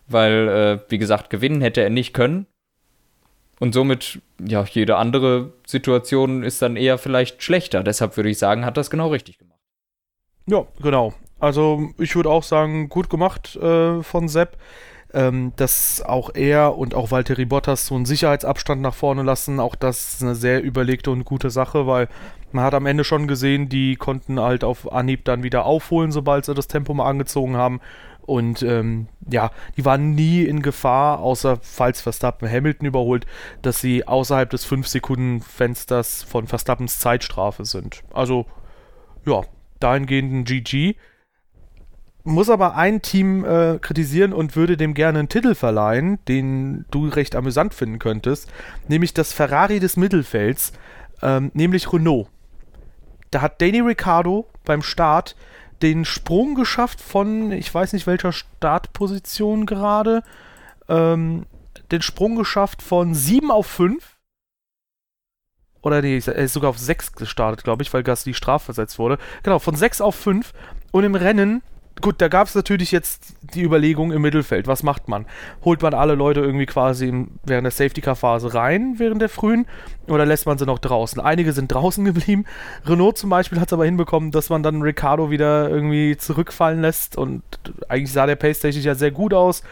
weil, 0.07 0.47
äh, 0.47 0.91
wie 0.91 0.97
gesagt, 0.97 1.29
gewinnen 1.29 1.61
hätte 1.61 1.81
er 1.81 1.89
nicht 1.89 2.13
können. 2.13 2.45
Und 3.59 3.73
somit, 3.73 4.21
ja, 4.39 4.63
jede 4.63 4.95
andere 4.95 5.51
Situation 5.67 6.43
ist 6.43 6.61
dann 6.61 6.77
eher 6.77 6.97
vielleicht 6.97 7.43
schlechter. 7.43 7.83
Deshalb 7.83 8.15
würde 8.15 8.29
ich 8.29 8.37
sagen, 8.37 8.65
hat 8.65 8.77
das 8.77 8.89
genau 8.89 9.09
richtig 9.09 9.37
gemacht. 9.37 9.59
Ja, 10.45 10.65
genau. 10.81 11.13
Also 11.39 11.89
ich 11.97 12.15
würde 12.15 12.29
auch 12.29 12.43
sagen, 12.43 12.89
gut 12.89 13.09
gemacht 13.09 13.55
äh, 13.57 14.01
von 14.01 14.27
Sepp 14.27 14.57
ähm, 15.13 15.53
dass 15.55 16.01
auch 16.01 16.31
er 16.35 16.77
und 16.77 16.93
auch 16.93 17.11
Valtteri 17.11 17.45
Bottas 17.45 17.87
so 17.87 17.95
einen 17.95 18.05
Sicherheitsabstand 18.05 18.81
nach 18.81 18.93
vorne 18.93 19.23
lassen. 19.23 19.59
Auch 19.59 19.75
das 19.75 20.13
ist 20.13 20.23
eine 20.23 20.35
sehr 20.35 20.63
überlegte 20.63 21.11
und 21.11 21.25
gute 21.25 21.49
Sache, 21.49 21.87
weil 21.87 22.07
man 22.51 22.63
hat 22.63 22.73
am 22.73 22.85
Ende 22.85 23.03
schon 23.03 23.27
gesehen, 23.27 23.69
die 23.69 23.95
konnten 23.95 24.39
halt 24.39 24.63
auf 24.63 24.91
Anhieb 24.91 25.25
dann 25.25 25.43
wieder 25.43 25.65
aufholen, 25.65 26.11
sobald 26.11 26.45
sie 26.45 26.53
das 26.53 26.67
Tempo 26.67 26.93
mal 26.93 27.09
angezogen 27.09 27.57
haben. 27.57 27.79
Und 28.21 28.61
ähm, 28.61 29.07
ja, 29.27 29.49
die 29.75 29.85
waren 29.85 30.11
nie 30.13 30.43
in 30.43 30.61
Gefahr, 30.61 31.19
außer 31.19 31.57
falls 31.61 32.01
Verstappen 32.01 32.47
Hamilton 32.47 32.87
überholt, 32.87 33.25
dass 33.63 33.81
sie 33.81 34.07
außerhalb 34.07 34.47
des 34.51 34.67
5-Sekunden-Fensters 34.71 36.23
von 36.23 36.45
Verstappens 36.45 36.99
Zeitstrafe 36.99 37.65
sind. 37.65 38.03
Also, 38.13 38.45
ja, 39.25 39.41
dahingehend 39.79 40.31
ein 40.31 40.43
GG 40.43 40.95
muss 42.23 42.49
aber 42.49 42.75
ein 42.75 43.01
Team 43.01 43.45
äh, 43.45 43.79
kritisieren 43.79 44.33
und 44.33 44.55
würde 44.55 44.77
dem 44.77 44.93
gerne 44.93 45.19
einen 45.19 45.29
Titel 45.29 45.55
verleihen, 45.55 46.19
den 46.27 46.85
du 46.91 47.07
recht 47.07 47.35
amüsant 47.35 47.73
finden 47.73 47.99
könntest, 47.99 48.51
nämlich 48.87 49.13
das 49.13 49.33
Ferrari 49.33 49.79
des 49.79 49.97
Mittelfelds, 49.97 50.73
ähm, 51.21 51.51
nämlich 51.53 51.91
Renault. 51.91 52.27
Da 53.31 53.41
hat 53.41 53.61
Danny 53.61 53.79
Ricciardo 53.79 54.47
beim 54.65 54.81
Start 54.81 55.35
den 55.81 56.03
Sprung 56.03 56.55
geschafft 56.55 56.99
von, 56.99 57.51
ich 57.51 57.73
weiß 57.73 57.93
nicht 57.93 58.07
welcher 58.07 58.33
Startposition 58.33 59.65
gerade, 59.65 60.23
ähm, 60.89 61.45
den 61.91 62.01
Sprung 62.01 62.35
geschafft 62.35 62.81
von 62.81 63.13
7 63.13 63.51
auf 63.51 63.67
5. 63.67 64.17
Oder 65.81 66.01
nee, 66.01 66.17
er 66.17 66.35
ist 66.35 66.53
sogar 66.53 66.71
auf 66.71 66.77
6 66.77 67.13
gestartet, 67.13 67.63
glaube 67.63 67.83
ich, 67.83 67.93
weil 67.93 68.03
Gasly 68.03 68.33
strafversetzt 68.33 68.99
wurde. 68.99 69.17
Genau, 69.43 69.59
von 69.59 69.75
6 69.75 70.01
auf 70.01 70.15
5. 70.15 70.53
Und 70.91 71.03
im 71.05 71.15
Rennen 71.15 71.61
gut, 72.01 72.15
da 72.19 72.27
gab 72.27 72.47
es 72.47 72.55
natürlich 72.55 72.91
jetzt 72.91 73.35
die 73.53 73.63
Überlegung 73.63 74.11
im 74.11 74.21
Mittelfeld. 74.21 74.67
Was 74.67 74.83
macht 74.83 75.07
man? 75.07 75.25
Holt 75.63 75.81
man 75.81 75.93
alle 75.93 76.15
Leute 76.15 76.41
irgendwie 76.41 76.65
quasi 76.65 77.27
während 77.43 77.65
der 77.65 77.71
Safety-Car-Phase 77.71 78.53
rein, 78.53 78.95
während 78.97 79.21
der 79.21 79.29
frühen, 79.29 79.65
oder 80.07 80.25
lässt 80.25 80.45
man 80.45 80.57
sie 80.57 80.65
noch 80.65 80.79
draußen? 80.79 81.21
Einige 81.21 81.53
sind 81.53 81.67
draußen 81.73 82.03
geblieben. 82.05 82.45
Renault 82.85 83.17
zum 83.17 83.29
Beispiel 83.29 83.59
hat 83.59 83.69
es 83.69 83.73
aber 83.73 83.85
hinbekommen, 83.85 84.31
dass 84.31 84.49
man 84.49 84.63
dann 84.63 84.81
Ricardo 84.81 85.31
wieder 85.31 85.69
irgendwie 85.69 86.17
zurückfallen 86.17 86.81
lässt 86.81 87.17
und 87.17 87.43
eigentlich 87.87 88.11
sah 88.11 88.25
der 88.25 88.35
Pace 88.35 88.59
technisch 88.59 88.85
ja 88.85 88.95
sehr 88.95 89.11
gut 89.11 89.33
aus 89.33 89.63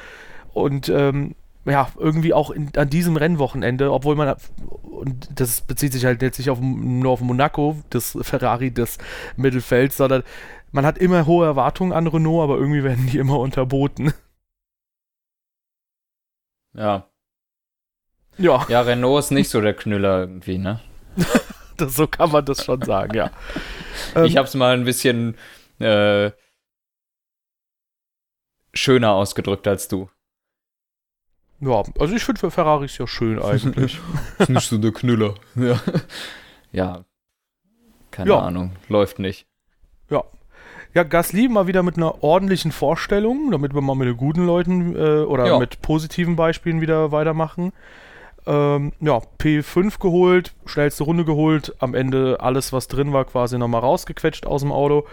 und 0.53 0.89
ähm, 0.89 1.35
ja, 1.67 1.89
irgendwie 1.97 2.33
auch 2.33 2.49
in, 2.49 2.69
an 2.77 2.89
diesem 2.89 3.17
Rennwochenende, 3.17 3.91
obwohl 3.91 4.15
man, 4.15 4.35
und 4.81 5.29
das 5.35 5.61
bezieht 5.61 5.91
sich 5.91 6.05
halt 6.05 6.21
jetzt 6.21 6.37
nicht 6.37 6.49
auf, 6.49 6.59
nur 6.61 7.11
auf 7.11 7.19
Monaco, 7.19 7.77
das 7.89 8.17
Ferrari 8.21 8.71
des 8.71 8.97
Mittelfelds, 9.35 9.97
sondern 9.97 10.23
man 10.77 10.85
hat 10.85 10.99
immer 10.99 11.25
hohe 11.25 11.43
Erwartungen 11.43 11.91
an 11.91 12.05
Renault, 12.05 12.43
aber 12.43 12.59
irgendwie 12.59 12.83
werden 12.83 13.07
die 13.07 13.17
immer 13.17 13.39
unterboten. 13.39 14.13
Ja. 16.75 17.09
Ja. 18.37 18.63
Ja, 18.69 18.81
Renault 18.81 19.23
ist 19.23 19.31
nicht 19.31 19.49
so 19.49 19.59
der 19.59 19.73
Knüller 19.73 20.19
irgendwie, 20.19 20.59
ne? 20.59 20.79
das, 21.77 21.95
so 21.95 22.05
kann 22.05 22.31
man 22.31 22.45
das 22.45 22.63
schon 22.63 22.83
sagen, 22.83 23.15
ja. 23.15 23.31
ich 24.23 24.33
ähm, 24.33 24.37
hab's 24.37 24.53
mal 24.53 24.75
ein 24.75 24.83
bisschen 24.83 25.35
äh, 25.79 26.29
schöner 28.75 29.13
ausgedrückt 29.13 29.67
als 29.67 29.87
du. 29.87 30.11
Ja, 31.59 31.81
also 31.97 32.15
ich 32.15 32.23
finde 32.23 32.51
Ferraris 32.51 32.99
ja 32.99 33.07
schön 33.07 33.41
eigentlich. 33.41 33.99
ist 34.37 34.49
nicht 34.49 34.69
so 34.69 34.77
der 34.77 34.91
Knüller. 34.91 35.33
Ja. 35.55 35.81
Ja. 36.71 37.05
Keine 38.11 38.29
ja. 38.29 38.39
Ahnung. 38.41 38.75
Läuft 38.89 39.17
nicht. 39.17 39.47
Ja, 40.11 40.23
ja, 40.97 41.03
Gasly 41.03 41.47
mal 41.47 41.67
wieder 41.67 41.83
mit 41.83 41.97
einer 41.97 42.23
ordentlichen 42.23 42.71
Vorstellung, 42.71 43.51
damit 43.51 43.75
wir 43.75 43.81
mal 43.81 43.93
mit 43.93 44.07
den 44.07 44.17
guten 44.17 44.47
Leuten 44.47 44.95
äh, 44.95 45.19
oder 45.21 45.45
ja. 45.45 45.59
mit 45.59 45.83
positiven 45.83 46.35
Beispielen 46.35 46.81
wieder 46.81 47.11
weitermachen. 47.11 47.71
Ähm, 48.47 48.93
ja, 48.99 49.21
P5 49.37 49.99
geholt, 49.99 50.55
schnellste 50.65 51.03
Runde 51.03 51.23
geholt, 51.23 51.75
am 51.77 51.93
Ende 51.93 52.37
alles, 52.39 52.73
was 52.73 52.87
drin 52.87 53.13
war, 53.13 53.25
quasi 53.25 53.59
nochmal 53.59 53.81
rausgequetscht 53.81 54.47
aus 54.47 54.61
dem 54.61 54.71
Auto. 54.71 55.05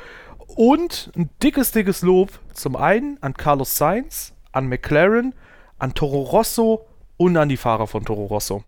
Und 0.56 1.12
ein 1.16 1.28
dickes, 1.42 1.70
dickes 1.72 2.00
Lob 2.00 2.30
zum 2.54 2.76
einen 2.76 3.18
an 3.20 3.34
Carlos 3.34 3.76
Sainz, 3.76 4.32
an 4.52 4.68
McLaren, 4.70 5.34
an 5.78 5.92
Toro 5.92 6.22
Rosso 6.22 6.86
und 7.18 7.36
an 7.36 7.50
die 7.50 7.58
Fahrer 7.58 7.88
von 7.88 8.06
Toro 8.06 8.24
Rosso. 8.24 8.64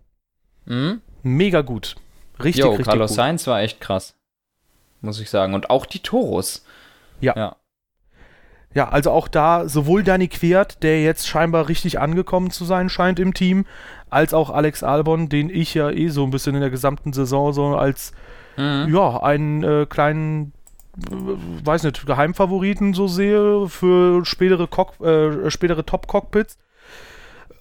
Mhm. 0.65 1.01
Mega 1.23 1.61
gut. 1.61 1.95
Richtig, 2.43 2.63
jo, 2.63 2.69
richtig 2.69 2.85
Carlos 2.85 3.09
gut. 3.09 3.15
Sainz 3.15 3.47
war 3.47 3.61
echt 3.61 3.81
krass. 3.81 4.13
Muss 5.01 5.19
ich 5.19 5.31
sagen. 5.31 5.55
Und 5.55 5.71
auch 5.71 5.87
die 5.87 5.99
Toros. 5.99 6.63
Ja. 7.19 7.35
ja. 7.35 7.55
Ja, 8.73 8.89
also 8.89 9.11
auch 9.11 9.27
da 9.27 9.67
sowohl 9.67 10.03
Danny 10.03 10.27
Quert, 10.27 10.83
der 10.83 11.01
jetzt 11.01 11.27
scheinbar 11.27 11.67
richtig 11.67 11.99
angekommen 11.99 12.51
zu 12.51 12.63
sein 12.63 12.89
scheint 12.89 13.19
im 13.19 13.33
Team, 13.33 13.65
als 14.09 14.33
auch 14.33 14.51
Alex 14.51 14.83
Albon, 14.83 15.29
den 15.29 15.49
ich 15.49 15.73
ja 15.73 15.89
eh 15.89 16.09
so 16.09 16.23
ein 16.23 16.29
bisschen 16.29 16.53
in 16.53 16.61
der 16.61 16.69
gesamten 16.69 17.11
Saison 17.11 17.53
so 17.53 17.75
als 17.75 18.11
mhm. 18.55 18.93
ja, 18.93 19.23
einen 19.23 19.63
äh, 19.63 19.87
kleinen 19.89 20.53
äh, 21.09 21.65
weiß 21.65 21.83
nicht, 21.83 22.05
Geheimfavoriten 22.05 22.93
so 22.93 23.07
sehe 23.07 23.67
für 23.67 24.23
spätere, 24.25 24.67
Cock 24.67 24.99
äh, 25.01 25.49
spätere 25.49 25.85
Top-Cockpits 25.85 26.57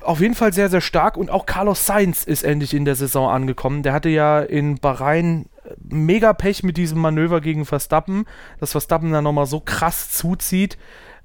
auf 0.06 0.20
jeden 0.20 0.34
Fall 0.34 0.52
sehr, 0.52 0.68
sehr 0.68 0.80
stark 0.80 1.16
und 1.16 1.30
auch 1.30 1.46
Carlos 1.46 1.84
Sainz 1.86 2.24
ist 2.24 2.44
endlich 2.44 2.74
in 2.74 2.84
der 2.84 2.94
Saison 2.94 3.28
angekommen. 3.28 3.82
Der 3.82 3.92
hatte 3.92 4.08
ja 4.08 4.40
in 4.40 4.76
Bahrain 4.76 5.46
mega 5.88 6.32
Pech 6.32 6.62
mit 6.62 6.76
diesem 6.76 7.00
Manöver 7.00 7.40
gegen 7.40 7.64
Verstappen, 7.64 8.24
dass 8.60 8.72
Verstappen 8.72 9.12
dann 9.12 9.24
nochmal 9.24 9.46
so 9.46 9.60
krass 9.60 10.10
zuzieht 10.10 10.76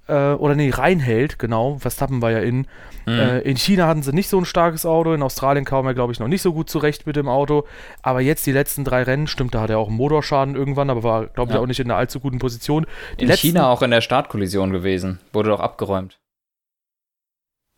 äh, 0.07 0.33
oder 0.33 0.55
nee, 0.55 0.69
reinhält, 0.69 1.39
genau. 1.39 1.77
Verstappen 1.77 2.21
war 2.21 2.31
ja 2.31 2.39
in. 2.39 2.67
Mhm. 3.05 3.19
Äh, 3.19 3.39
in 3.39 3.57
China 3.57 3.87
hatten 3.87 4.03
sie 4.03 4.13
nicht 4.13 4.29
so 4.29 4.37
ein 4.37 4.45
starkes 4.45 4.85
Auto, 4.85 5.13
in 5.13 5.23
Australien 5.23 5.65
kam 5.65 5.85
er, 5.85 5.93
glaube 5.93 6.11
ich, 6.11 6.19
noch 6.19 6.27
nicht 6.27 6.41
so 6.41 6.53
gut 6.53 6.69
zurecht 6.69 7.07
mit 7.07 7.15
dem 7.15 7.27
Auto. 7.27 7.65
Aber 8.01 8.21
jetzt 8.21 8.45
die 8.45 8.51
letzten 8.51 8.83
drei 8.83 9.03
Rennen, 9.03 9.27
stimmt, 9.27 9.55
da 9.55 9.61
hat 9.61 9.69
er 9.69 9.79
auch 9.79 9.87
einen 9.87 9.97
Motorschaden 9.97 10.55
irgendwann, 10.55 10.89
aber 10.89 11.03
war, 11.03 11.27
glaube 11.27 11.51
ich, 11.51 11.55
ja. 11.55 11.61
auch 11.61 11.67
nicht 11.67 11.79
in 11.79 11.89
einer 11.89 11.97
allzu 11.97 12.19
guten 12.19 12.39
Position. 12.39 12.85
Die 13.19 13.23
in 13.23 13.29
letzten, 13.29 13.47
China 13.47 13.69
auch 13.69 13.81
in 13.81 13.91
der 13.91 14.01
Startkollision 14.01 14.71
gewesen, 14.71 15.19
wurde 15.33 15.49
doch 15.49 15.59
abgeräumt. 15.59 16.20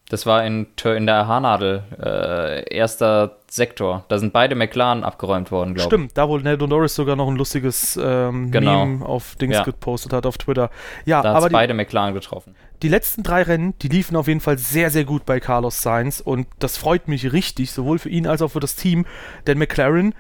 Das 0.10 0.26
war 0.26 0.46
in, 0.46 0.68
in 0.84 1.06
der 1.06 1.28
Haarnadel, 1.28 1.84
äh, 2.00 2.76
erster 2.76 3.38
Sektor. 3.50 4.04
Da 4.10 4.20
sind 4.20 4.34
beide 4.34 4.54
McLaren 4.54 5.04
abgeräumt 5.04 5.50
worden, 5.50 5.74
glaube 5.74 5.88
ich. 5.88 5.96
Stimmt, 5.96 6.18
da 6.18 6.28
wo 6.28 6.38
Nando 6.38 6.68
Norris 6.68 6.94
sogar 6.94 7.16
noch 7.16 7.28
ein 7.28 7.36
lustiges 7.36 7.98
ähm, 8.02 8.52
genau. 8.52 8.86
Meme 8.86 9.06
auf 9.06 9.36
Dings 9.36 9.56
ja. 9.56 9.64
gepostet 9.64 10.12
hat 10.12 10.26
auf 10.26 10.38
Twitter. 10.38 10.70
Ja, 11.06 11.22
da 11.22 11.34
aber 11.34 11.50
die, 11.50 11.54
beide 11.54 11.74
McLaren 11.74 12.14
getroffen. 12.14 12.54
Die 12.82 12.90
letzten 12.90 13.24
drei 13.24 13.44
Rennen, 13.44 13.76
die 13.82 13.88
liefen 13.88 14.18
auf 14.18 14.28
jeden 14.28 14.42
Fall 14.42 14.58
sehr, 14.58 14.90
sehr 14.92 15.06
gut 15.06 15.26
bei 15.26 15.40
Carlos 15.40 15.82
Sainz 15.82 16.20
und 16.20 16.48
das 16.60 16.78
freut 16.78 17.08
mich 17.08 17.32
richtig, 17.32 17.72
sowohl 17.72 17.98
für 17.98 18.10
ihn 18.10 18.28
als 18.28 18.42
auch 18.42 18.50
für 18.50 18.60
das 18.60 18.76
Team, 18.76 19.06
denn 19.48 19.58
McLaren 19.58 20.14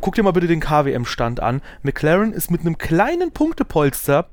guck 0.00 0.14
dir 0.16 0.22
mal 0.22 0.32
bitte 0.32 0.46
den 0.46 0.60
KWM-Stand 0.60 1.40
an. 1.40 1.62
McLaren 1.82 2.32
ist 2.32 2.50
mit 2.50 2.60
einem 2.60 2.78
kleinen 2.78 3.32
Punktepolster 3.32 4.28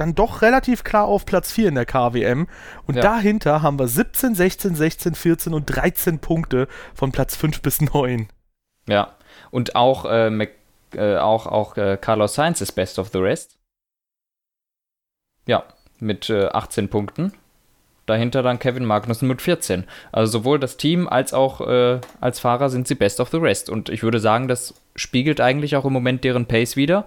dann 0.00 0.14
doch 0.14 0.42
relativ 0.42 0.82
klar 0.82 1.04
auf 1.04 1.26
Platz 1.26 1.52
4 1.52 1.68
in 1.68 1.74
der 1.74 1.84
KWM. 1.84 2.48
Und 2.86 2.96
ja. 2.96 3.02
dahinter 3.02 3.62
haben 3.62 3.78
wir 3.78 3.86
17, 3.86 4.34
16, 4.34 4.74
16, 4.74 5.14
14 5.14 5.54
und 5.54 5.66
13 5.66 6.18
Punkte 6.18 6.68
von 6.94 7.12
Platz 7.12 7.36
5 7.36 7.60
bis 7.60 7.80
9. 7.82 8.28
Ja, 8.88 9.14
und 9.50 9.76
auch, 9.76 10.06
äh, 10.06 10.30
Mac, 10.30 10.50
äh, 10.94 11.16
auch, 11.16 11.46
auch 11.46 11.76
äh, 11.76 11.98
Carlos 12.00 12.34
Sainz 12.34 12.60
ist 12.60 12.72
Best 12.72 12.98
of 12.98 13.10
the 13.12 13.18
Rest. 13.18 13.58
Ja, 15.46 15.64
mit 15.98 16.30
18 16.30 16.84
äh, 16.84 16.88
Punkten. 16.88 17.32
Dahinter 18.06 18.42
dann 18.42 18.58
Kevin 18.58 18.86
Magnussen 18.86 19.28
mit 19.28 19.42
14. 19.42 19.84
Also 20.10 20.38
sowohl 20.38 20.58
das 20.58 20.76
Team 20.76 21.06
als 21.06 21.32
auch 21.32 21.60
äh, 21.60 22.00
als 22.20 22.40
Fahrer 22.40 22.70
sind 22.70 22.88
sie 22.88 22.94
Best 22.94 23.20
of 23.20 23.28
the 23.28 23.36
Rest. 23.36 23.68
Und 23.70 23.88
ich 23.88 24.02
würde 24.02 24.18
sagen, 24.18 24.48
das 24.48 24.74
spiegelt 24.96 25.40
eigentlich 25.40 25.76
auch 25.76 25.84
im 25.84 25.92
Moment 25.92 26.24
deren 26.24 26.46
Pace 26.46 26.74
wieder 26.76 27.04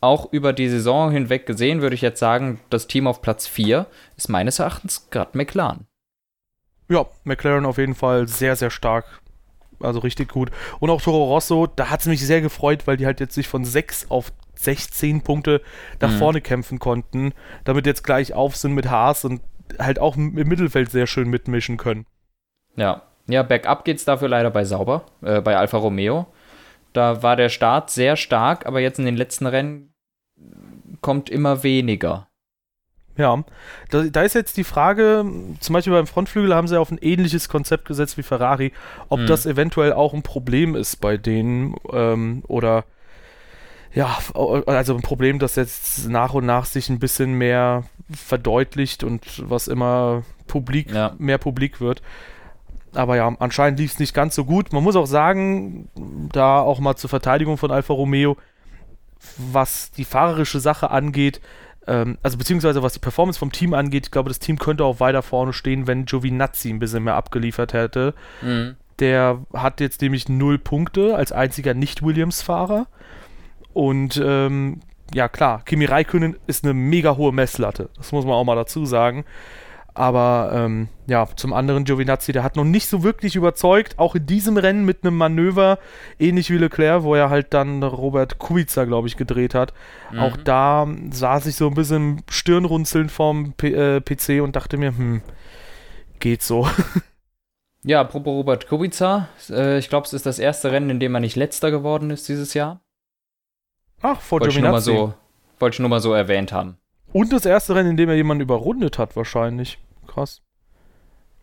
auch 0.00 0.32
über 0.32 0.52
die 0.52 0.68
Saison 0.68 1.10
hinweg 1.10 1.46
gesehen, 1.46 1.80
würde 1.80 1.94
ich 1.94 2.02
jetzt 2.02 2.20
sagen, 2.20 2.60
das 2.70 2.86
Team 2.86 3.06
auf 3.06 3.22
Platz 3.22 3.46
4 3.46 3.86
ist 4.16 4.28
meines 4.28 4.58
Erachtens 4.58 5.08
gerade 5.10 5.36
McLaren. 5.36 5.86
Ja, 6.88 7.06
McLaren 7.24 7.66
auf 7.66 7.78
jeden 7.78 7.94
Fall 7.94 8.28
sehr, 8.28 8.56
sehr 8.56 8.70
stark. 8.70 9.20
Also 9.80 9.98
richtig 10.00 10.30
gut. 10.30 10.50
Und 10.80 10.90
auch 10.90 11.02
Toro 11.02 11.24
Rosso, 11.24 11.66
da 11.66 11.90
hat 11.90 12.00
es 12.00 12.06
mich 12.06 12.24
sehr 12.24 12.40
gefreut, 12.40 12.86
weil 12.86 12.96
die 12.96 13.06
halt 13.06 13.20
jetzt 13.20 13.34
sich 13.34 13.48
von 13.48 13.64
6 13.64 14.10
auf 14.10 14.32
16 14.54 15.22
Punkte 15.22 15.60
nach 16.00 16.10
mhm. 16.10 16.18
vorne 16.18 16.40
kämpfen 16.40 16.78
konnten, 16.78 17.32
damit 17.64 17.86
jetzt 17.86 18.04
gleich 18.04 18.32
auf 18.32 18.56
sind 18.56 18.72
mit 18.72 18.88
Haas 18.88 19.24
und 19.24 19.42
halt 19.78 19.98
auch 19.98 20.16
im 20.16 20.32
Mittelfeld 20.32 20.90
sehr 20.90 21.06
schön 21.06 21.28
mitmischen 21.28 21.76
können. 21.76 22.06
Ja, 22.76 23.02
ja, 23.28 23.42
bergab 23.42 23.84
geht 23.84 23.98
es 23.98 24.04
dafür 24.04 24.28
leider 24.28 24.50
bei 24.50 24.64
Sauber, 24.64 25.04
äh, 25.22 25.40
bei 25.40 25.56
Alfa 25.56 25.78
Romeo. 25.78 26.26
Da 26.96 27.22
war 27.22 27.36
der 27.36 27.50
Start 27.50 27.90
sehr 27.90 28.16
stark, 28.16 28.64
aber 28.64 28.80
jetzt 28.80 28.98
in 28.98 29.04
den 29.04 29.16
letzten 29.16 29.44
Rennen 29.46 29.92
kommt 31.02 31.28
immer 31.28 31.62
weniger. 31.62 32.28
Ja, 33.18 33.44
da, 33.90 34.04
da, 34.04 34.22
ist 34.22 34.34
jetzt 34.34 34.56
die 34.56 34.64
Frage, 34.64 35.24
zum 35.60 35.72
Beispiel 35.74 35.92
beim 35.92 36.06
Frontflügel 36.06 36.54
haben 36.54 36.68
sie 36.68 36.80
auf 36.80 36.90
ein 36.90 36.98
ähnliches 36.98 37.50
Konzept 37.50 37.84
gesetzt 37.86 38.16
wie 38.16 38.22
Ferrari, 38.22 38.72
ob 39.10 39.20
mhm. 39.20 39.26
das 39.26 39.44
eventuell 39.44 39.92
auch 39.92 40.14
ein 40.14 40.22
Problem 40.22 40.74
ist 40.74 40.96
bei 40.96 41.18
denen 41.18 41.76
ähm, 41.92 42.42
oder 42.48 42.84
ja, 43.92 44.18
also 44.66 44.94
ein 44.94 45.02
Problem, 45.02 45.38
das 45.38 45.56
jetzt 45.56 46.08
nach 46.08 46.32
und 46.32 46.46
nach 46.46 46.64
sich 46.64 46.88
ein 46.88 46.98
bisschen 46.98 47.34
mehr 47.34 47.84
verdeutlicht 48.10 49.04
und 49.04 49.50
was 49.50 49.68
immer 49.68 50.22
publik, 50.46 50.92
ja. 50.92 51.14
mehr 51.18 51.38
publik 51.38 51.80
wird. 51.80 52.02
Aber 52.96 53.16
ja, 53.16 53.34
anscheinend 53.38 53.78
lief 53.78 53.92
es 53.92 53.98
nicht 53.98 54.14
ganz 54.14 54.34
so 54.34 54.44
gut. 54.44 54.72
Man 54.72 54.82
muss 54.82 54.96
auch 54.96 55.06
sagen, 55.06 55.88
da 56.32 56.60
auch 56.60 56.80
mal 56.80 56.96
zur 56.96 57.10
Verteidigung 57.10 57.58
von 57.58 57.70
Alfa 57.70 57.94
Romeo, 57.94 58.36
was 59.36 59.90
die 59.90 60.04
fahrerische 60.04 60.60
Sache 60.60 60.90
angeht, 60.90 61.40
ähm, 61.86 62.18
also 62.22 62.36
beziehungsweise 62.38 62.82
was 62.82 62.94
die 62.94 62.98
Performance 62.98 63.38
vom 63.38 63.52
Team 63.52 63.74
angeht, 63.74 64.06
ich 64.06 64.10
glaube, 64.10 64.28
das 64.28 64.38
Team 64.38 64.58
könnte 64.58 64.84
auch 64.84 65.00
weiter 65.00 65.22
vorne 65.22 65.52
stehen, 65.52 65.86
wenn 65.86 66.04
Giovinazzi 66.04 66.70
ein 66.70 66.78
bisschen 66.78 67.04
mehr 67.04 67.14
abgeliefert 67.14 67.72
hätte. 67.72 68.14
Mhm. 68.42 68.76
Der 68.98 69.40
hat 69.52 69.80
jetzt 69.80 70.00
nämlich 70.00 70.28
null 70.28 70.58
Punkte 70.58 71.16
als 71.16 71.30
einziger 71.30 71.74
Nicht-Williams-Fahrer. 71.74 72.86
Und 73.72 74.20
ähm, 74.24 74.80
ja, 75.14 75.28
klar, 75.28 75.62
Kimi 75.64 75.84
Räikkönen 75.84 76.36
ist 76.46 76.64
eine 76.64 76.74
mega 76.74 77.16
hohe 77.16 77.32
Messlatte. 77.32 77.90
Das 77.96 78.12
muss 78.12 78.24
man 78.24 78.34
auch 78.34 78.44
mal 78.44 78.56
dazu 78.56 78.86
sagen. 78.86 79.24
Aber 79.96 80.50
ähm, 80.52 80.88
ja, 81.06 81.26
zum 81.36 81.54
anderen 81.54 81.84
Giovinazzi, 81.84 82.32
der 82.32 82.42
hat 82.42 82.54
noch 82.54 82.64
nicht 82.64 82.86
so 82.86 83.02
wirklich 83.02 83.34
überzeugt, 83.34 83.98
auch 83.98 84.14
in 84.14 84.26
diesem 84.26 84.58
Rennen 84.58 84.84
mit 84.84 84.98
einem 85.02 85.16
Manöver, 85.16 85.78
ähnlich 86.18 86.50
wie 86.50 86.58
Leclerc, 86.58 87.02
wo 87.02 87.14
er 87.14 87.30
halt 87.30 87.54
dann 87.54 87.82
Robert 87.82 88.38
Kubica, 88.38 88.84
glaube 88.84 89.08
ich, 89.08 89.16
gedreht 89.16 89.54
hat. 89.54 89.72
Mhm. 90.12 90.18
Auch 90.18 90.36
da 90.36 90.86
saß 91.10 91.46
ich 91.46 91.56
so 91.56 91.68
ein 91.68 91.74
bisschen 91.74 92.22
Stirnrunzeln 92.28 93.08
vom 93.08 93.54
P 93.54 93.72
äh, 93.72 94.02
PC 94.02 94.42
und 94.42 94.54
dachte 94.54 94.76
mir, 94.76 94.88
hm, 94.88 95.22
geht 96.20 96.42
so. 96.42 96.68
Ja, 97.88 98.00
apropos 98.00 98.32
Robert 98.32 98.66
Kubica, 98.66 99.28
äh, 99.48 99.78
ich 99.78 99.88
glaube, 99.88 100.06
es 100.06 100.12
ist 100.12 100.26
das 100.26 100.40
erste 100.40 100.72
Rennen, 100.72 100.90
in 100.90 100.98
dem 100.98 101.14
er 101.14 101.20
nicht 101.20 101.36
letzter 101.36 101.70
geworden 101.70 102.10
ist 102.10 102.28
dieses 102.28 102.52
Jahr. 102.52 102.80
Ach, 104.02 104.20
vor 104.20 104.40
Wollte 104.40 104.56
Giovinazzi. 104.58 104.90
Ich 104.90 104.96
so, 104.96 105.14
wollte 105.60 105.74
ich 105.76 105.78
nur 105.78 105.88
mal 105.88 106.00
so 106.00 106.12
erwähnt 106.12 106.52
haben. 106.52 106.78
Und 107.12 107.32
das 107.32 107.46
erste 107.46 107.76
Rennen, 107.76 107.90
in 107.90 107.96
dem 107.96 108.08
er 108.08 108.16
jemanden 108.16 108.42
überrundet 108.42 108.98
hat, 108.98 109.14
wahrscheinlich 109.14 109.78
krass. 110.16 110.42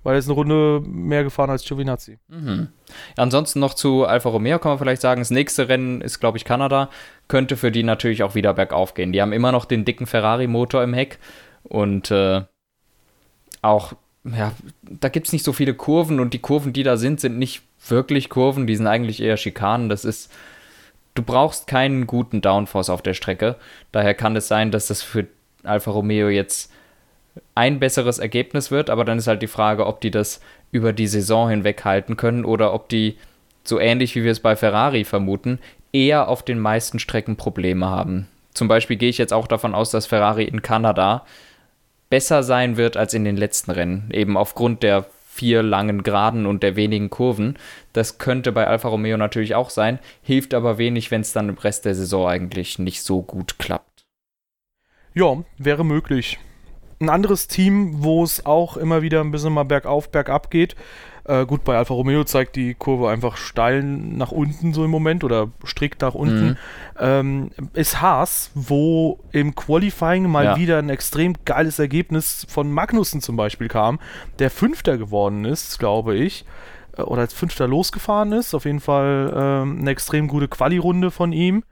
Weil 0.04 0.16
er 0.16 0.20
ist 0.20 0.26
eine 0.26 0.34
Runde 0.34 0.82
mehr 0.86 1.24
gefahren 1.24 1.50
als 1.50 1.64
Giovinazzi. 1.64 2.20
Mhm. 2.28 2.68
Ansonsten 3.16 3.62
noch 3.62 3.74
zu 3.74 4.06
Alfa 4.06 4.30
Romeo 4.30 4.60
kann 4.60 4.72
man 4.72 4.80
vielleicht 4.80 5.02
sagen, 5.02 5.22
das 5.22 5.32
nächste 5.32 5.70
Rennen 5.70 6.02
ist, 6.02 6.20
glaube 6.20 6.38
ich, 6.38 6.44
Kanada. 6.44 6.90
Könnte 7.30 7.56
für 7.56 7.72
die 7.72 7.84
natürlich 7.84 8.22
auch 8.24 8.36
wieder 8.36 8.54
bergauf 8.54 8.96
gehen. 8.96 9.14
Die 9.14 9.22
haben 9.22 9.32
immer 9.32 9.54
noch 9.54 9.64
den 9.64 9.86
dicken 9.86 10.06
Ferrari-Motor 10.06 10.84
im 10.84 10.94
Heck. 10.94 11.20
Und 11.64 12.12
äh, 12.12 12.42
auch, 13.62 13.94
ja, 14.26 14.52
da 14.82 15.08
gibt 15.08 15.28
es 15.28 15.34
nicht 15.34 15.46
so 15.46 15.54
viele 15.54 15.74
Kurven. 15.74 16.20
Und 16.20 16.34
die 16.34 16.40
Kurven, 16.40 16.74
die 16.74 16.84
da 16.84 16.98
sind, 16.98 17.22
sind 17.22 17.38
nicht 17.40 17.62
wirklich 17.88 18.30
Kurven. 18.30 18.68
Die 18.68 18.76
sind 18.76 18.88
eigentlich 18.88 19.22
eher 19.22 19.38
Schikanen. 19.38 19.88
Das 19.88 20.04
ist, 20.04 20.30
du 21.14 21.24
brauchst 21.24 21.66
keinen 21.66 22.08
guten 22.08 22.42
Downforce 22.42 22.90
auf 22.90 23.02
der 23.02 23.14
Strecke. 23.14 23.56
Daher 23.94 24.16
kann 24.16 24.36
es 24.36 24.50
sein, 24.50 24.70
dass 24.70 24.88
das 24.88 25.02
für 25.02 25.28
Alfa 25.64 25.92
Romeo 25.92 26.28
jetzt 26.28 26.73
ein 27.56 27.80
besseres 27.80 28.20
Ergebnis 28.20 28.72
wird, 28.72 28.90
aber 28.90 29.06
dann 29.06 29.18
ist 29.18 29.28
halt 29.28 29.42
die 29.42 29.48
Frage, 29.48 29.86
ob 29.86 30.02
die 30.02 30.12
das 30.12 30.42
über 30.72 30.94
die 30.94 31.08
Saison 31.08 31.50
hinweg 31.50 31.84
halten 31.86 32.18
können 32.18 32.46
oder 32.46 32.74
ob 32.74 32.90
die, 32.90 33.18
so 33.64 33.80
ähnlich 33.80 34.16
wie 34.16 34.24
wir 34.24 34.32
es 34.32 34.40
bei 34.40 34.56
Ferrari 34.56 35.04
vermuten, 35.04 35.60
eher 35.92 36.28
auf 36.28 36.44
den 36.44 36.60
meisten 36.60 37.00
Strecken 37.00 37.36
Probleme 37.36 37.88
haben. 37.88 38.28
Zum 38.54 38.68
Beispiel 38.68 38.98
gehe 38.98 39.10
ich 39.10 39.18
jetzt 39.18 39.34
auch 39.34 39.48
davon 39.48 39.74
aus, 39.74 39.92
dass 39.92 40.06
Ferrari 40.06 40.44
in 40.44 40.62
Kanada 40.62 41.26
besser 42.10 42.44
sein 42.44 42.78
wird 42.78 42.98
als 42.98 43.14
in 43.14 43.24
den 43.24 43.38
letzten 43.38 43.72
Rennen, 43.72 44.10
eben 44.12 44.38
aufgrund 44.38 44.84
der 44.84 45.06
vier 45.28 45.64
langen 45.64 46.04
Geraden 46.04 46.46
und 46.46 46.62
der 46.62 46.76
wenigen 46.76 47.10
Kurven. 47.10 47.58
Das 47.92 48.20
könnte 48.20 48.52
bei 48.52 48.68
Alfa 48.68 48.90
Romeo 48.90 49.18
natürlich 49.18 49.56
auch 49.56 49.72
sein, 49.72 49.98
hilft 50.22 50.54
aber 50.54 50.78
wenig, 50.78 51.10
wenn 51.10 51.22
es 51.22 51.34
dann 51.34 51.50
im 51.50 51.58
Rest 51.58 51.86
der 51.86 51.96
Saison 51.96 52.28
eigentlich 52.28 52.78
nicht 52.78 53.02
so 53.02 53.24
gut 53.24 53.58
klappt. 53.58 54.06
Ja, 55.16 55.44
wäre 55.58 55.84
möglich 55.84 56.38
ein 57.04 57.10
anderes 57.10 57.48
Team, 57.48 58.04
wo 58.04 58.24
es 58.24 58.46
auch 58.46 58.78
immer 58.78 59.02
wieder 59.02 59.22
ein 59.22 59.32
bisschen 59.32 59.54
mal 59.54 59.64
bergauf, 59.64 60.10
bergab 60.10 60.50
geht. 60.50 60.76
Äh, 61.26 61.46
gut, 61.46 61.64
bei 61.64 61.78
Alfa 61.78 61.94
Romeo 61.94 62.26
zeigt 62.26 62.56
die 62.58 62.74
Kurve 62.74 63.10
einfach 63.10 63.38
steil 63.38 63.82
nach 63.84 64.32
unten 64.32 64.74
so 64.74 64.84
im 64.84 64.92
Moment 64.92 65.24
oder 65.24 65.50
strikt 65.64 66.02
nach 66.02 66.16
unten. 66.16 66.50
Mhm. 66.50 66.58
Ähm, 67.00 67.52
ist 67.74 68.02
Haas, 68.02 68.52
wo 68.56 69.20
im 69.32 69.56
Qualifying 69.56 70.30
mal 70.30 70.46
ja. 70.46 70.58
wieder 70.58 70.80
ein 70.80 70.90
extrem 70.90 71.36
geiles 71.46 71.80
Ergebnis 71.80 72.46
von 72.50 72.72
Magnussen 72.72 73.22
zum 73.22 73.38
Beispiel 73.38 73.70
kam, 73.70 74.00
der 74.40 74.50
Fünfter 74.50 74.98
geworden 74.98 75.46
ist, 75.46 75.80
glaube 75.80 76.16
ich. 76.16 76.46
Äh, 76.98 77.04
oder 77.04 77.22
als 77.22 77.34
Fünfter 77.34 77.68
losgefahren 77.68 78.34
ist. 78.34 78.54
Auf 78.54 78.66
jeden 78.66 78.82
Fall 78.82 79.34
ähm, 79.36 79.80
eine 79.80 79.92
extrem 79.92 80.28
gute 80.28 80.50
Quali-Runde 80.50 81.10
von 81.10 81.32
ihm. 81.32 81.64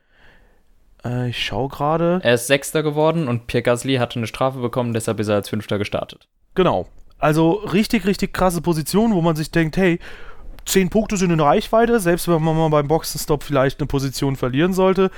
Äh, 1.04 1.30
ich 1.30 1.44
schaue 1.44 1.70
gerade. 1.70 2.20
Er 2.24 2.36
ist 2.36 2.48
Sechster 2.48 2.84
geworden 2.84 3.28
und 3.28 3.48
Pierre 3.48 3.64
Gasly 3.64 3.96
hatte 3.96 4.20
eine 4.20 4.28
Strafe 4.28 4.60
bekommen, 4.60 4.94
deshalb 4.94 5.20
ist 5.20 5.28
er 5.28 5.36
als 5.36 5.50
Fünfter 5.50 5.78
gestartet. 5.78 6.28
Genau. 6.56 6.88
Also 7.18 7.52
richtig, 7.52 8.06
richtig 8.06 8.34
krasse 8.34 8.62
Position, 8.62 9.14
wo 9.14 9.22
man 9.22 9.36
sich 9.36 9.52
denkt, 9.52 9.78
hey, 9.78 10.00
zehn 10.66 10.90
Punkte 10.90 11.18
sind 11.18 11.32
in 11.32 11.40
Reichweite, 11.40 12.00
selbst 12.00 12.28
wenn 12.28 12.42
man 12.42 12.58
mal 12.58 12.70
beim 12.70 12.88
Boxenstopp 12.88 13.44
vielleicht 13.44 13.80
eine 13.80 13.88
Position 13.88 14.36
verlieren 14.36 14.74
sollte. 14.74 15.12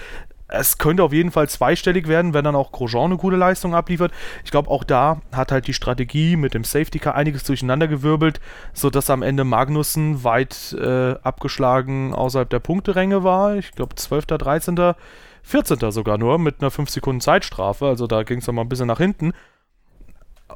Es 0.50 0.78
könnte 0.78 1.04
auf 1.04 1.14
jeden 1.14 1.32
Fall 1.32 1.50
zweistellig 1.50 2.08
werden, 2.08 2.34
wenn 2.34 2.44
dann 2.44 2.56
auch 2.56 2.72
Grosjean 2.72 3.06
eine 3.06 3.18
gute 3.18 3.38
Leistung 3.38 3.74
abliefert. 3.74 4.12
Ich 4.44 4.52
glaube, 4.52 4.70
auch 4.70 4.84
da 4.84 5.22
hat 5.32 5.52
halt 5.52 5.66
die 5.66 5.74
Strategie 5.74 6.36
mit 6.36 6.54
dem 6.54 6.64
Safety 6.64 7.00
Car 7.00 7.16
einiges 7.16 7.44
durcheinandergewirbelt, 7.46 8.40
sodass 8.74 9.10
am 9.10 9.24
Ende 9.24 9.46
Magnussen 9.46 10.24
weit 10.24 10.76
äh, 10.80 11.16
abgeschlagen 11.24 12.14
außerhalb 12.14 12.50
der 12.50 12.60
Punkteränge 12.60 13.24
war. 13.24 13.56
Ich 13.56 13.72
glaube, 13.72 13.96
12., 13.96 14.26
13. 14.28 14.94
14. 15.44 15.92
sogar 15.92 16.18
nur 16.18 16.40
mit 16.40 16.62
einer 16.62 16.72
5 16.72 16.90
Sekunden 16.90 17.22
Zeitstrafe. 17.22 17.86
Also 17.86 18.08
da 18.08 18.24
ging 18.24 18.40
es 18.40 18.46
dann 18.46 18.56
mal 18.56 18.62
ein 18.62 18.70
bisschen 18.70 18.88
nach 18.88 18.98
hinten. 18.98 19.34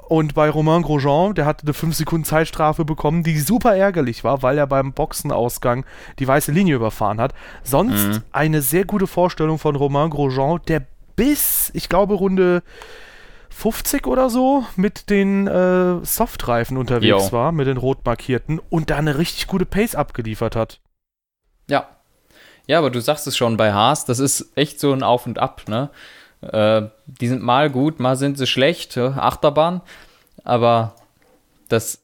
Und 0.08 0.34
bei 0.34 0.50
Romain 0.50 0.84
Grosjean, 0.84 1.34
der 1.34 1.46
hatte 1.46 1.64
eine 1.64 1.74
5 1.74 1.96
Sekunden 1.96 2.26
Zeitstrafe 2.26 2.86
bekommen, 2.86 3.24
die 3.24 3.40
super 3.40 3.76
ärgerlich 3.76 4.24
war, 4.24 4.42
weil 4.42 4.58
er 4.58 4.68
beim 4.68 4.94
Boxenausgang 4.94 5.86
die 6.20 6.28
weiße 6.28 6.52
Linie 6.52 6.76
überfahren 6.76 7.20
hat. 7.20 7.34
Sonst 7.64 8.08
mhm. 8.08 8.24
eine 8.32 8.62
sehr 8.62 8.86
gute 8.86 9.08
Vorstellung 9.08 9.60
von 9.60 9.76
Romain 9.76 10.10
Grosjean, 10.10 10.62
der 10.68 10.84
bis, 11.16 11.72
ich 11.74 11.90
glaube, 11.90 12.14
Runde 12.14 12.64
50 13.50 14.06
oder 14.08 14.30
so 14.30 14.66
mit 14.76 15.10
den 15.10 15.48
äh, 15.48 16.06
Softreifen 16.06 16.78
unterwegs 16.78 17.28
jo. 17.28 17.32
war, 17.32 17.52
mit 17.52 17.68
den 17.68 17.78
rot 17.78 18.06
markierten 18.06 18.62
und 18.70 18.90
da 18.90 18.98
eine 18.98 19.18
richtig 19.18 19.48
gute 19.48 19.66
Pace 19.66 19.96
abgeliefert 19.96 20.56
hat. 20.56 20.80
Ja, 21.68 21.97
ja, 22.68 22.78
aber 22.78 22.90
du 22.90 23.02
sagst 23.02 23.28
es 23.28 23.36
schon 23.38 23.58
bei 23.58 23.74
Haas, 23.74 24.06
das 24.06 24.20
ist 24.20 24.52
echt 24.56 24.80
so 24.80 24.94
ein 24.94 25.04
Auf 25.04 25.26
und 25.26 25.40
Ab, 25.40 25.64
ne? 25.68 25.90
Äh, 26.42 26.84
die 27.08 27.28
sind 27.28 27.42
mal 27.42 27.70
gut, 27.70 28.00
mal 28.00 28.16
sind 28.16 28.38
sie 28.38 28.46
schlecht, 28.46 28.98
Achterbahn, 28.98 29.82
aber 30.44 30.94
das 31.70 32.04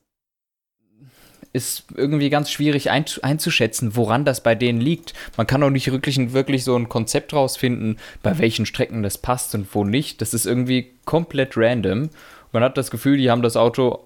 ist 1.54 1.86
irgendwie 1.96 2.32
ganz 2.32 2.50
schwierig 2.50 2.90
einzuschätzen, 2.90 3.96
woran 3.96 4.26
das 4.26 4.42
bei 4.42 4.56
denen 4.56 4.82
liegt. 4.82 5.14
Man 5.38 5.46
kann 5.46 5.62
auch 5.62 5.70
nicht 5.70 5.92
wirklich, 5.92 6.34
wirklich 6.34 6.64
so 6.64 6.76
ein 6.76 6.90
Konzept 6.90 7.32
rausfinden, 7.32 8.00
bei 8.24 8.40
welchen 8.40 8.66
Strecken 8.66 9.04
das 9.04 9.20
passt 9.20 9.54
und 9.54 9.68
wo 9.76 9.84
nicht. 9.84 10.20
Das 10.22 10.34
ist 10.34 10.48
irgendwie 10.48 10.94
komplett 11.06 11.56
random. 11.56 12.10
Man 12.52 12.64
hat 12.64 12.76
das 12.76 12.90
Gefühl, 12.90 13.18
die 13.18 13.30
haben 13.30 13.44
das 13.44 13.56
Auto 13.56 14.00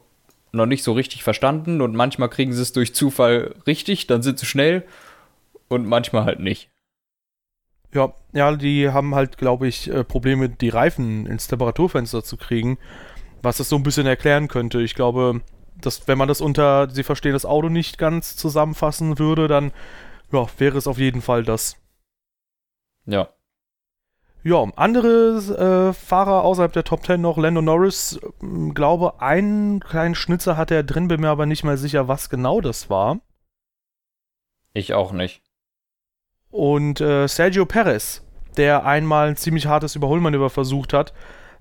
noch 0.52 0.65
nicht 0.65 0.84
so 0.84 0.91
richtig 0.91 1.24
verstanden 1.24 1.80
und 1.80 1.96
manchmal 1.96 2.30
kriegen 2.30 2.52
sie 2.52 2.62
es 2.62 2.74
durch 2.74 2.93
Zufall 2.93 3.56
richtig, 3.65 4.08
dann 4.08 4.22
sind 4.22 4.39
sie 4.39 4.46
schnell 4.46 4.84
und 5.70 5.86
manchmal 5.86 6.26
halt 6.26 6.40
nicht. 6.40 6.70
Ja, 7.94 8.14
ja, 8.34 8.56
die 8.56 8.90
haben 8.90 9.16
halt, 9.16 9.38
glaube 9.38 9.68
ich, 9.68 9.90
äh, 9.90 10.04
Probleme, 10.04 10.50
die 10.50 10.70
Reifen 10.70 11.26
ins 11.26 11.48
Temperaturfenster 11.48 12.24
zu 12.24 12.38
kriegen, 12.38 12.78
was 13.42 13.58
das 13.58 13.70
so 13.70 13.78
ein 13.78 13.84
bisschen 13.84 14.06
erklären 14.06 14.48
könnte. 14.48 14.82
Ich 14.82 14.94
glaube, 14.94 15.42
dass 15.80 16.08
wenn 16.08 16.18
man 16.18 16.28
das 16.28 16.42
unter, 16.42 16.90
sie 16.90 17.04
verstehen 17.04 17.34
das 17.34 17.46
Auto 17.46 17.70
nicht 17.70 17.98
ganz 17.98 18.36
zusammenfassen 18.36 19.20
würde, 19.20 19.48
dann 19.48 19.72
ja, 20.32 20.46
wäre 20.58 20.78
es 20.78 20.88
auf 20.88 20.98
jeden 20.98 21.22
Fall 21.22 21.44
das. 21.44 21.78
Ja. 23.06 23.30
Ja, 24.44 24.66
andere 24.76 25.90
äh, 25.90 25.94
Fahrer 25.94 26.44
außerhalb 26.44 26.72
der 26.72 26.84
Top 26.84 27.06
10 27.06 27.20
noch, 27.20 27.38
Lando 27.38 27.62
Norris, 27.62 28.20
äh, 28.22 28.70
glaube, 28.74 29.22
einen 29.22 29.80
kleinen 29.80 30.16
Schnitzer 30.16 30.56
hatte 30.58 30.76
er 30.76 30.84
drin, 30.84 31.08
bin 31.08 31.22
mir 31.22 31.30
aber 31.30 31.46
nicht 31.46 31.64
mal 31.64 31.78
sicher, 31.78 32.08
was 32.08 32.30
genau 32.30 32.62
das 32.62 32.90
war. 32.90 33.20
Ich 34.74 34.94
auch 34.94 35.12
nicht. 35.12 35.42
Und 36.58 37.00
äh, 37.02 37.28
Sergio 37.28 37.67
Perez, 37.67 38.24
der 38.58 38.84
einmal 38.84 39.28
ein 39.28 39.36
ziemlich 39.36 39.67
hartes 39.67 39.96
Überholmanöver 39.96 40.50
versucht 40.50 40.91
hat, 40.91 41.13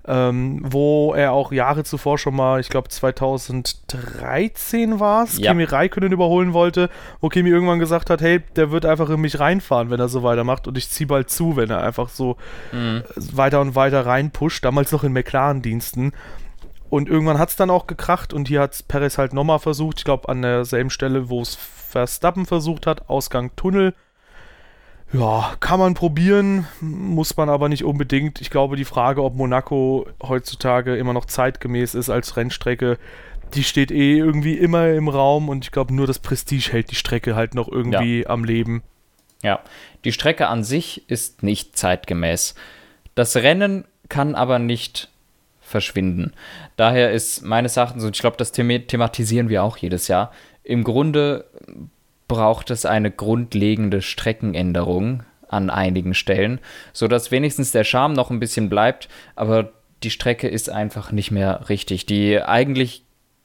ähm, 0.07 0.59
wo 0.63 1.13
er 1.13 1.33
auch 1.33 1.51
Jahre 1.51 1.83
zuvor 1.83 2.17
schon 2.17 2.35
mal, 2.35 2.59
ich 2.59 2.69
glaube 2.69 2.89
2013 2.89 4.99
war 4.99 5.25
es, 5.25 5.37
ja. 5.37 5.51
Kimi 5.51 5.65
Räikkönen 5.65 6.11
überholen 6.11 6.53
wollte, 6.53 6.89
wo 7.21 7.29
Kimi 7.29 7.51
irgendwann 7.51 7.77
gesagt 7.77 8.09
hat, 8.09 8.21
hey, 8.21 8.41
der 8.55 8.71
wird 8.71 8.87
einfach 8.87 9.11
in 9.11 9.21
mich 9.21 9.39
reinfahren, 9.39 9.91
wenn 9.91 9.99
er 9.99 10.09
so 10.09 10.23
weitermacht 10.23 10.67
und 10.67 10.79
ich 10.79 10.89
ziehe 10.89 11.05
bald 11.05 11.29
zu, 11.29 11.57
wenn 11.57 11.69
er 11.69 11.83
einfach 11.83 12.09
so 12.09 12.37
mhm. 12.71 13.03
weiter 13.15 13.61
und 13.61 13.75
weiter 13.75 14.03
reinpusht, 14.03 14.65
damals 14.65 14.91
noch 14.91 15.03
in 15.03 15.13
McLaren-Diensten. 15.13 16.13
Und 16.89 17.07
irgendwann 17.07 17.37
hat 17.37 17.49
es 17.49 17.55
dann 17.55 17.69
auch 17.69 17.85
gekracht 17.85 18.33
und 18.33 18.47
hier 18.47 18.61
hat 18.61 18.83
Perez 18.87 19.19
halt 19.19 19.33
nochmal 19.33 19.59
versucht, 19.59 19.99
ich 19.99 20.05
glaube 20.05 20.27
an 20.27 20.41
derselben 20.41 20.89
Stelle, 20.89 21.29
wo 21.29 21.39
es 21.39 21.53
Verstappen 21.53 22.47
versucht 22.47 22.87
hat, 22.87 23.11
Ausgang 23.11 23.51
Tunnel, 23.55 23.93
ja, 25.13 25.55
kann 25.59 25.79
man 25.79 25.93
probieren, 25.93 26.67
muss 26.81 27.37
man 27.37 27.49
aber 27.49 27.69
nicht 27.69 27.83
unbedingt. 27.83 28.41
Ich 28.41 28.49
glaube, 28.49 28.75
die 28.75 28.85
Frage, 28.85 29.23
ob 29.23 29.35
Monaco 29.35 30.07
heutzutage 30.21 30.97
immer 30.97 31.13
noch 31.13 31.25
zeitgemäß 31.25 31.95
ist 31.95 32.09
als 32.09 32.35
Rennstrecke, 32.35 32.97
die 33.53 33.63
steht 33.63 33.91
eh 33.91 34.17
irgendwie 34.17 34.57
immer 34.57 34.89
im 34.89 35.07
Raum 35.07 35.47
und 35.47 35.63
ich 35.63 35.71
glaube, 35.71 35.93
nur 35.93 36.07
das 36.07 36.19
Prestige 36.19 36.71
hält 36.71 36.91
die 36.91 36.95
Strecke 36.95 37.35
halt 37.35 37.55
noch 37.55 37.69
irgendwie 37.69 38.21
ja. 38.21 38.29
am 38.29 38.43
Leben. 38.43 38.83
Ja, 39.41 39.61
die 40.03 40.11
Strecke 40.11 40.47
an 40.47 40.63
sich 40.63 41.09
ist 41.09 41.43
nicht 41.43 41.77
zeitgemäß. 41.77 42.55
Das 43.15 43.35
Rennen 43.35 43.85
kann 44.09 44.35
aber 44.35 44.59
nicht 44.59 45.09
verschwinden. 45.61 46.33
Daher 46.75 47.11
ist 47.11 47.43
meines 47.43 47.77
Erachtens, 47.77 48.03
und 48.03 48.15
ich 48.15 48.21
glaube, 48.21 48.37
das 48.37 48.51
thematisieren 48.51 49.49
wir 49.49 49.63
auch 49.63 49.77
jedes 49.77 50.07
Jahr, 50.07 50.31
im 50.63 50.83
Grunde 50.83 51.45
braucht 52.27 52.71
es 52.71 52.85
eine 52.85 53.11
grundlegende 53.11 54.01
Streckenänderung 54.01 55.23
an 55.49 55.69
einigen 55.69 56.13
Stellen, 56.13 56.59
sodass 56.93 57.31
wenigstens 57.31 57.71
der 57.71 57.83
Charme 57.83 58.13
noch 58.13 58.29
ein 58.29 58.39
bisschen 58.39 58.69
bleibt, 58.69 59.07
aber 59.35 59.71
die 60.03 60.09
Strecke 60.09 60.47
ist 60.47 60.69
einfach 60.69 61.11
nicht 61.11 61.31
mehr 61.31 61.69
richtig. 61.69 62.05
Die 62.05 62.41
eigentlich 62.41 63.03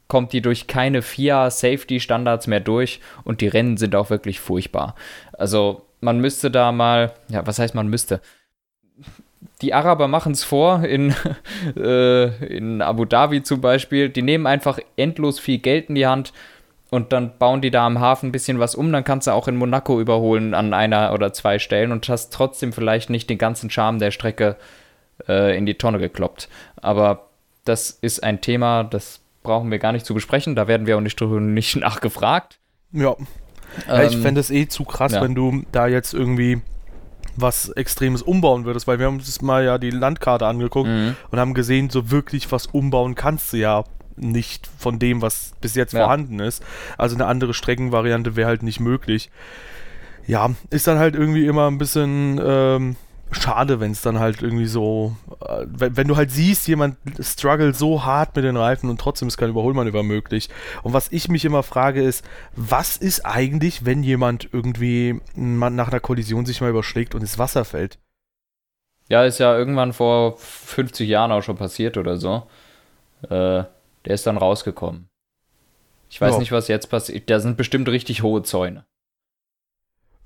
kommt 0.08 0.32
die 0.32 0.42
durch 0.42 0.66
keine 0.66 1.00
FIA 1.00 1.50
Safety 1.50 1.98
Standards 2.00 2.46
mehr 2.46 2.60
durch 2.60 3.00
und 3.24 3.40
die 3.40 3.48
Rennen 3.48 3.78
sind 3.78 3.94
auch 3.94 4.10
wirklich 4.10 4.40
furchtbar. 4.40 4.94
Also 5.32 5.86
man 6.00 6.18
müsste 6.20 6.50
da 6.50 6.72
mal, 6.72 7.14
ja, 7.28 7.46
was 7.46 7.58
heißt 7.58 7.74
man 7.74 7.88
müsste? 7.88 8.20
Die 9.62 9.72
Araber 9.72 10.08
machen 10.08 10.32
es 10.32 10.44
vor, 10.44 10.84
in, 10.84 11.14
äh, 11.76 12.44
in 12.44 12.82
Abu 12.82 13.04
Dhabi 13.04 13.42
zum 13.42 13.60
Beispiel. 13.60 14.08
Die 14.08 14.22
nehmen 14.22 14.46
einfach 14.46 14.78
endlos 14.96 15.38
viel 15.38 15.58
Geld 15.58 15.88
in 15.88 15.94
die 15.94 16.06
Hand, 16.06 16.32
und 16.92 17.10
dann 17.10 17.38
bauen 17.38 17.62
die 17.62 17.70
da 17.70 17.86
am 17.86 18.00
Hafen 18.00 18.28
ein 18.28 18.32
bisschen 18.32 18.58
was 18.58 18.74
um, 18.74 18.92
dann 18.92 19.02
kannst 19.02 19.26
du 19.26 19.30
auch 19.30 19.48
in 19.48 19.56
Monaco 19.56 19.98
überholen 19.98 20.52
an 20.52 20.74
einer 20.74 21.14
oder 21.14 21.32
zwei 21.32 21.58
Stellen 21.58 21.90
und 21.90 22.06
hast 22.10 22.34
trotzdem 22.34 22.74
vielleicht 22.74 23.08
nicht 23.08 23.30
den 23.30 23.38
ganzen 23.38 23.70
Charme 23.70 23.98
der 23.98 24.10
Strecke 24.10 24.56
äh, 25.26 25.56
in 25.56 25.64
die 25.64 25.72
Tonne 25.72 25.98
gekloppt. 25.98 26.50
Aber 26.76 27.30
das 27.64 27.88
ist 27.88 28.22
ein 28.22 28.42
Thema, 28.42 28.84
das 28.84 29.20
brauchen 29.42 29.70
wir 29.70 29.78
gar 29.78 29.92
nicht 29.92 30.04
zu 30.04 30.12
besprechen, 30.12 30.54
da 30.54 30.68
werden 30.68 30.86
wir 30.86 30.98
auch 30.98 31.00
nicht, 31.00 31.18
nicht 31.18 31.76
nachgefragt. 31.80 32.58
Ja. 32.92 33.16
ja 33.88 34.02
ich 34.02 34.12
ähm, 34.12 34.20
fände 34.20 34.42
es 34.42 34.50
eh 34.50 34.68
zu 34.68 34.84
krass, 34.84 35.12
ja. 35.12 35.22
wenn 35.22 35.34
du 35.34 35.62
da 35.72 35.86
jetzt 35.86 36.12
irgendwie 36.12 36.60
was 37.36 37.70
Extremes 37.70 38.20
umbauen 38.20 38.66
würdest, 38.66 38.86
weil 38.86 38.98
wir 38.98 39.06
haben 39.06 39.16
uns 39.16 39.40
mal 39.40 39.64
ja 39.64 39.78
die 39.78 39.90
Landkarte 39.90 40.46
angeguckt 40.46 40.90
mhm. 40.90 41.16
und 41.30 41.40
haben 41.40 41.54
gesehen, 41.54 41.88
so 41.88 42.10
wirklich 42.10 42.52
was 42.52 42.66
umbauen 42.66 43.14
kannst 43.14 43.54
du 43.54 43.56
ja 43.56 43.84
nicht 44.16 44.68
von 44.78 44.98
dem, 44.98 45.22
was 45.22 45.52
bis 45.60 45.74
jetzt 45.74 45.92
ja. 45.92 46.00
vorhanden 46.00 46.40
ist. 46.40 46.62
Also 46.98 47.14
eine 47.14 47.26
andere 47.26 47.54
Streckenvariante 47.54 48.36
wäre 48.36 48.48
halt 48.48 48.62
nicht 48.62 48.80
möglich. 48.80 49.30
Ja, 50.26 50.50
ist 50.70 50.86
dann 50.86 50.98
halt 50.98 51.14
irgendwie 51.14 51.46
immer 51.46 51.68
ein 51.68 51.78
bisschen 51.78 52.40
ähm, 52.44 52.96
schade, 53.32 53.80
wenn 53.80 53.92
es 53.92 54.02
dann 54.02 54.18
halt 54.18 54.42
irgendwie 54.42 54.66
so, 54.66 55.16
äh, 55.46 55.66
wenn, 55.66 55.96
wenn, 55.96 56.08
du 56.08 56.16
halt 56.16 56.30
siehst, 56.30 56.68
jemand 56.68 56.96
struggelt 57.20 57.76
so 57.76 58.04
hart 58.04 58.36
mit 58.36 58.44
den 58.44 58.56
Reifen 58.56 58.90
und 58.90 59.00
trotzdem 59.00 59.28
ist 59.28 59.36
kein 59.36 59.50
Überholmanöver 59.50 60.02
möglich. 60.02 60.48
Und 60.82 60.92
was 60.92 61.10
ich 61.10 61.28
mich 61.28 61.44
immer 61.44 61.62
frage 61.62 62.02
ist, 62.02 62.24
was 62.54 62.96
ist 62.96 63.24
eigentlich, 63.26 63.84
wenn 63.84 64.02
jemand 64.02 64.48
irgendwie 64.52 65.20
nach 65.34 65.88
einer 65.88 66.00
Kollision 66.00 66.46
sich 66.46 66.60
mal 66.60 66.70
überschlägt 66.70 67.14
und 67.14 67.22
ins 67.22 67.38
Wasser 67.38 67.64
fällt? 67.64 67.98
Ja, 69.08 69.24
ist 69.24 69.38
ja 69.38 69.56
irgendwann 69.56 69.92
vor 69.92 70.36
50 70.38 71.08
Jahren 71.08 71.32
auch 71.32 71.42
schon 71.42 71.56
passiert 71.56 71.96
oder 71.96 72.16
so. 72.16 72.44
Äh, 73.28 73.64
der 74.04 74.14
ist 74.14 74.26
dann 74.26 74.36
rausgekommen. 74.36 75.08
Ich 76.10 76.20
weiß 76.20 76.34
ja. 76.34 76.38
nicht, 76.40 76.52
was 76.52 76.68
jetzt 76.68 76.90
passiert. 76.90 77.30
Da 77.30 77.40
sind 77.40 77.56
bestimmt 77.56 77.88
richtig 77.88 78.22
hohe 78.22 78.42
Zäune. 78.42 78.84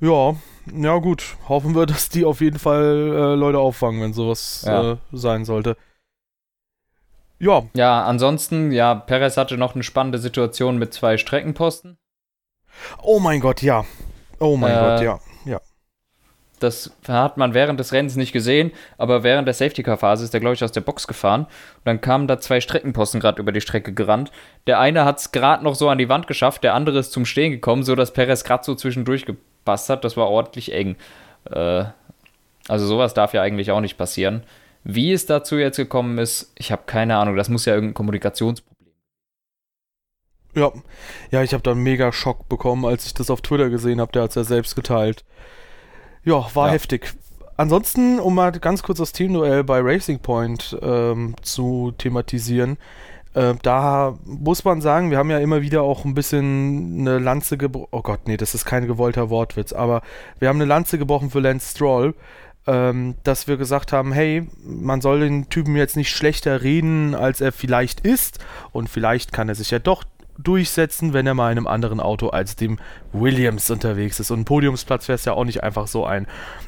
Ja, 0.00 0.36
ja 0.74 0.98
gut. 0.98 1.36
Hoffen 1.48 1.74
wir, 1.74 1.86
dass 1.86 2.08
die 2.08 2.24
auf 2.24 2.40
jeden 2.40 2.58
Fall 2.58 2.84
äh, 2.84 3.34
Leute 3.34 3.58
auffangen, 3.58 4.02
wenn 4.02 4.12
sowas 4.12 4.64
ja. 4.66 4.92
äh, 4.92 4.96
sein 5.12 5.44
sollte. 5.44 5.76
Ja. 7.38 7.64
Ja, 7.74 8.04
ansonsten, 8.04 8.72
ja, 8.72 8.94
Perez 8.94 9.36
hatte 9.36 9.58
noch 9.58 9.74
eine 9.74 9.84
spannende 9.84 10.18
Situation 10.18 10.78
mit 10.78 10.94
zwei 10.94 11.18
Streckenposten. 11.18 11.98
Oh 13.02 13.20
mein 13.20 13.40
Gott, 13.40 13.62
ja. 13.62 13.84
Oh 14.38 14.56
mein 14.56 14.72
äh, 14.72 14.80
Gott, 14.80 15.00
ja. 15.02 15.20
Das 16.58 16.90
hat 17.06 17.36
man 17.36 17.54
während 17.54 17.78
des 17.78 17.92
Rennens 17.92 18.16
nicht 18.16 18.32
gesehen, 18.32 18.72
aber 18.98 19.22
während 19.22 19.46
der 19.46 19.54
Safety-Car-Phase 19.54 20.24
ist 20.24 20.34
er, 20.34 20.40
glaube 20.40 20.54
ich, 20.54 20.64
aus 20.64 20.72
der 20.72 20.80
Box 20.80 21.06
gefahren. 21.06 21.42
Und 21.42 21.84
dann 21.84 22.00
kamen 22.00 22.26
da 22.26 22.40
zwei 22.40 22.60
Streckenposten 22.60 23.20
gerade 23.20 23.40
über 23.40 23.52
die 23.52 23.60
Strecke 23.60 23.92
gerannt. 23.92 24.30
Der 24.66 24.80
eine 24.80 25.04
hat 25.04 25.18
es 25.18 25.32
gerade 25.32 25.62
noch 25.62 25.74
so 25.74 25.88
an 25.88 25.98
die 25.98 26.08
Wand 26.08 26.26
geschafft, 26.26 26.64
der 26.64 26.74
andere 26.74 26.98
ist 26.98 27.12
zum 27.12 27.26
Stehen 27.26 27.52
gekommen, 27.52 27.82
sodass 27.82 28.12
Perez 28.12 28.44
gerade 28.44 28.64
so 28.64 28.74
zwischendurch 28.74 29.26
gepasst 29.26 29.90
hat. 29.90 30.04
Das 30.04 30.16
war 30.16 30.28
ordentlich 30.28 30.72
eng. 30.72 30.96
Äh, 31.50 31.84
also 32.68 32.86
sowas 32.86 33.14
darf 33.14 33.34
ja 33.34 33.42
eigentlich 33.42 33.70
auch 33.70 33.80
nicht 33.80 33.98
passieren. 33.98 34.42
Wie 34.82 35.12
es 35.12 35.26
dazu 35.26 35.56
jetzt 35.56 35.76
gekommen 35.76 36.18
ist, 36.18 36.52
ich 36.56 36.72
habe 36.72 36.82
keine 36.86 37.16
Ahnung. 37.16 37.36
Das 37.36 37.48
muss 37.48 37.64
ja 37.64 37.74
irgendein 37.74 37.94
Kommunikationsproblem 37.94 38.76
ja, 40.56 40.72
ja, 41.30 41.42
ich 41.42 41.52
habe 41.52 41.62
da 41.62 41.72
einen 41.72 41.82
mega 41.82 42.12
Schock 42.12 42.48
bekommen, 42.48 42.86
als 42.86 43.04
ich 43.04 43.12
das 43.12 43.30
auf 43.30 43.42
Twitter 43.42 43.68
gesehen 43.68 44.00
habe. 44.00 44.10
Der 44.12 44.22
hat 44.22 44.30
es 44.30 44.36
ja 44.36 44.44
selbst 44.44 44.74
geteilt. 44.74 45.22
Ja, 46.26 46.44
war 46.54 46.66
ja. 46.66 46.72
heftig. 46.74 47.14
Ansonsten, 47.56 48.18
um 48.18 48.34
mal 48.34 48.50
ganz 48.52 48.82
kurz 48.82 48.98
das 48.98 49.12
Teamduell 49.12 49.64
bei 49.64 49.80
Racing 49.80 50.18
Point 50.18 50.76
ähm, 50.82 51.36
zu 51.40 51.94
thematisieren, 51.96 52.76
äh, 53.32 53.54
da 53.62 54.18
muss 54.24 54.64
man 54.64 54.80
sagen, 54.80 55.10
wir 55.10 55.18
haben 55.18 55.30
ja 55.30 55.38
immer 55.38 55.62
wieder 55.62 55.82
auch 55.82 56.04
ein 56.04 56.14
bisschen 56.14 56.98
eine 57.00 57.18
Lanze 57.20 57.56
gebrochen. 57.56 57.88
Oh 57.92 58.02
Gott, 58.02 58.26
nee, 58.26 58.36
das 58.36 58.54
ist 58.54 58.64
kein 58.64 58.88
gewollter 58.88 59.30
Wortwitz, 59.30 59.72
aber 59.72 60.02
wir 60.40 60.48
haben 60.48 60.56
eine 60.56 60.64
Lanze 60.64 60.98
gebrochen 60.98 61.30
für 61.30 61.38
Lance 61.38 61.70
Stroll, 61.70 62.14
ähm, 62.66 63.14
dass 63.22 63.46
wir 63.46 63.56
gesagt 63.56 63.92
haben, 63.92 64.12
hey, 64.12 64.48
man 64.64 65.00
soll 65.00 65.20
den 65.20 65.48
Typen 65.48 65.76
jetzt 65.76 65.96
nicht 65.96 66.10
schlechter 66.10 66.62
reden, 66.62 67.14
als 67.14 67.40
er 67.40 67.52
vielleicht 67.52 68.00
ist 68.00 68.44
und 68.72 68.90
vielleicht 68.90 69.32
kann 69.32 69.48
er 69.48 69.54
sich 69.54 69.70
ja 69.70 69.78
doch 69.78 70.02
durchsetzen, 70.38 71.12
wenn 71.12 71.26
er 71.26 71.34
mal 71.34 71.52
in 71.52 71.58
einem 71.58 71.66
anderen 71.66 72.00
Auto 72.00 72.28
als 72.28 72.56
dem 72.56 72.78
Williams 73.12 73.70
unterwegs 73.70 74.20
ist. 74.20 74.30
Und 74.30 74.40
ein 74.40 74.44
Podiumsplatz 74.44 75.08
wäre 75.08 75.16
es 75.16 75.24
ja 75.24 75.32
auch 75.32 75.44
nicht 75.44 75.62
einfach 75.62 75.86
so 75.86 76.04
ein. 76.04 76.26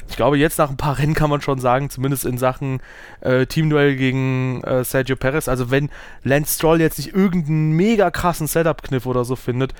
Ich 0.09 0.15
glaube, 0.15 0.37
jetzt 0.37 0.57
nach 0.57 0.69
ein 0.69 0.77
paar 0.77 0.97
Rennen 0.97 1.13
kann 1.13 1.29
man 1.29 1.41
schon 1.41 1.59
sagen, 1.59 1.89
zumindest 1.89 2.25
in 2.25 2.37
Sachen 2.37 2.81
äh, 3.21 3.45
Teamduell 3.45 3.95
gegen 3.95 4.63
äh, 4.63 4.83
Sergio 4.83 5.15
Perez, 5.15 5.47
also 5.47 5.71
wenn 5.71 5.89
Lance 6.23 6.55
Stroll 6.55 6.81
jetzt 6.81 6.97
nicht 6.97 7.13
irgendeinen 7.13 7.71
mega 7.71 8.11
krassen 8.11 8.47
Setup-Kniff 8.47 9.05
oder 9.05 9.25
so 9.25 9.35
findet, 9.35 9.73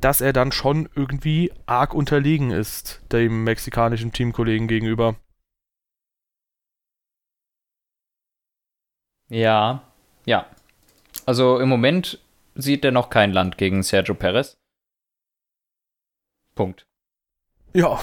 dass 0.00 0.20
er 0.20 0.32
dann 0.32 0.50
schon 0.52 0.88
irgendwie 0.96 1.52
arg 1.66 1.94
unterlegen 1.94 2.50
ist 2.50 3.00
dem 3.12 3.44
mexikanischen 3.44 4.12
Teamkollegen 4.12 4.66
gegenüber. 4.66 5.14
Ja, 9.28 9.82
ja. 10.26 10.46
Also 11.24 11.58
im 11.58 11.68
Moment 11.68 12.18
sieht 12.54 12.84
er 12.84 12.92
noch 12.92 13.10
kein 13.10 13.32
Land 13.32 13.58
gegen 13.58 13.82
Sergio 13.82 14.14
Perez. 14.14 14.58
Punkt. 16.54 16.86
Ja. 17.74 18.00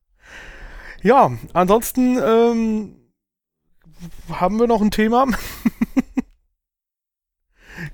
ja, 1.02 1.32
ansonsten 1.52 2.18
ähm, 2.18 2.96
haben 4.30 4.58
wir 4.58 4.66
noch 4.66 4.82
ein 4.82 4.90
Thema. 4.90 5.26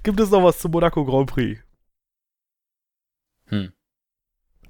Gibt 0.02 0.20
es 0.20 0.30
noch 0.30 0.42
was 0.42 0.58
zum 0.58 0.72
Monaco 0.72 1.04
Grand 1.04 1.30
Prix? 1.30 1.60
Hm. 3.46 3.72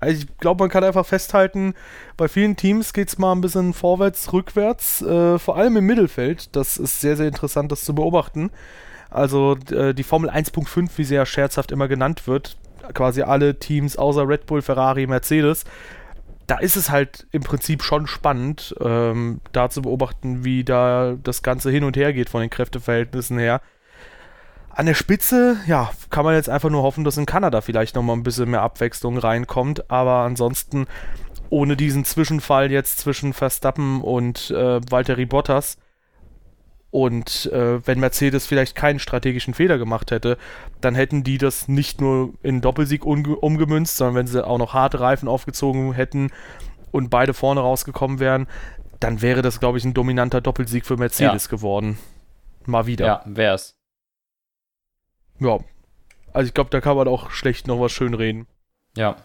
Also 0.00 0.24
ich 0.24 0.37
glaube, 0.38 0.64
man 0.64 0.70
kann 0.70 0.83
einfach 0.83 1.07
festhalten, 1.07 1.74
bei 2.16 2.26
vielen 2.26 2.57
Teams 2.57 2.92
geht 2.92 3.09
es 3.09 3.18
mal 3.18 3.33
ein 3.33 3.40
bisschen 3.40 3.72
vorwärts, 3.72 4.33
rückwärts, 4.33 5.00
äh, 5.02 5.38
vor 5.38 5.57
allem 5.57 5.76
im 5.76 5.87
Mittelfeld. 5.87 6.57
Das 6.57 6.76
ist 6.76 7.00
sehr, 7.00 7.16
sehr 7.16 7.28
interessant, 7.28 7.70
das 7.70 7.85
zu 7.85 7.94
beobachten. 7.94 8.50
Also 9.12 9.57
äh, 9.70 9.94
die 9.94 10.03
Formel 10.03 10.31
1.5, 10.31 10.90
wie 10.96 11.05
sie 11.05 11.14
ja 11.14 11.27
scherzhaft 11.27 11.70
immer 11.72 11.88
genannt 11.88 12.27
wird, 12.27 12.57
quasi 12.94 13.22
alle 13.22 13.59
Teams 13.59 13.96
außer 13.96 14.27
Red 14.27 14.46
Bull, 14.46 14.62
Ferrari, 14.62 15.07
Mercedes, 15.07 15.64
da 16.46 16.59
ist 16.59 16.77
es 16.77 16.90
halt 16.90 17.27
im 17.31 17.42
Prinzip 17.42 17.83
schon 17.83 18.07
spannend, 18.07 18.75
ähm, 18.81 19.40
da 19.53 19.70
zu 19.70 19.83
beobachten, 19.83 20.44
wie 20.44 20.64
da 20.64 21.16
das 21.22 21.42
Ganze 21.42 21.70
hin 21.70 21.85
und 21.85 21.96
her 21.96 22.12
geht 22.12 22.29
von 22.29 22.40
den 22.40 22.51
Kräfteverhältnissen 22.51 23.38
her. 23.38 23.61
An 24.70 24.87
der 24.87 24.94
Spitze, 24.94 25.59
ja, 25.66 25.90
kann 26.11 26.25
man 26.25 26.35
jetzt 26.35 26.48
einfach 26.48 26.70
nur 26.70 26.83
hoffen, 26.83 27.05
dass 27.05 27.18
in 27.18 27.27
Kanada 27.27 27.61
vielleicht 27.61 27.94
nochmal 27.94 28.16
ein 28.16 28.22
bisschen 28.22 28.51
mehr 28.51 28.62
Abwechslung 28.62 29.18
reinkommt, 29.18 29.90
aber 29.90 30.25
ansonsten 30.25 30.87
ohne 31.51 31.77
diesen 31.77 32.07
Zwischenfall 32.07 32.72
jetzt 32.72 32.98
zwischen 32.98 33.35
Verstappen 33.35 34.01
und 34.01 34.51
äh, 34.51 34.81
Valtteri 34.90 35.27
Bottas 35.27 35.77
und 36.92 37.46
äh, 37.46 37.85
wenn 37.87 38.00
Mercedes 38.00 38.46
vielleicht 38.46 38.76
keinen 38.76 38.98
strategischen 38.98 39.55
Fehler 39.55 39.78
gemacht 39.78 40.11
hätte, 40.11 40.37
dann 40.83 40.94
hätten 40.94 41.24
die 41.24 41.38
das 41.38 41.66
nicht 41.66 42.02
nur 42.02 42.35
in 42.42 42.61
Doppelsieg 42.61 43.07
umgemünzt, 43.07 43.96
sondern 43.96 44.14
wenn 44.16 44.26
sie 44.26 44.46
auch 44.46 44.59
noch 44.59 44.74
harte 44.74 45.00
Reifen 45.00 45.26
aufgezogen 45.26 45.94
hätten 45.94 46.31
und 46.90 47.09
beide 47.09 47.33
vorne 47.33 47.62
rausgekommen 47.62 48.20
wären, 48.20 48.46
dann 49.00 49.22
wäre 49.22 49.40
das, 49.40 49.59
glaube 49.59 49.78
ich, 49.78 49.85
ein 49.85 49.94
dominanter 49.94 50.42
Doppelsieg 50.42 50.85
für 50.85 50.98
Mercedes 50.98 51.46
ja. 51.46 51.50
geworden. 51.50 51.98
Mal 52.66 52.85
wieder. 52.85 53.07
Ja, 53.07 53.22
wär's. 53.24 53.74
Ja. 55.40 55.61
Also 56.35 56.46
ich 56.46 56.52
glaube, 56.52 56.68
da 56.68 56.83
kann 56.83 56.98
man 56.98 57.09
auch 57.09 57.31
schlecht 57.31 57.66
noch 57.68 57.81
was 57.81 57.92
schön 57.92 58.12
reden. 58.12 58.46
Ja. 58.98 59.16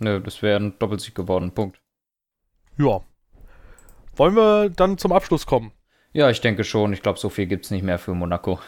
Nö, 0.00 0.20
das 0.20 0.42
wäre 0.42 0.58
ein 0.58 0.76
Doppelsieg 0.80 1.14
geworden. 1.14 1.52
Punkt. 1.52 1.80
Ja. 2.76 3.02
Wollen 4.16 4.34
wir 4.34 4.68
dann 4.70 4.98
zum 4.98 5.12
Abschluss 5.12 5.46
kommen? 5.46 5.70
Ja, 6.14 6.30
ich 6.30 6.40
denke 6.40 6.64
schon. 6.64 6.92
Ich 6.94 7.02
glaube, 7.02 7.18
so 7.18 7.28
viel 7.28 7.46
gibt 7.46 7.66
es 7.66 7.70
nicht 7.70 7.82
mehr 7.82 7.98
für 7.98 8.14
Monaco. 8.14 8.58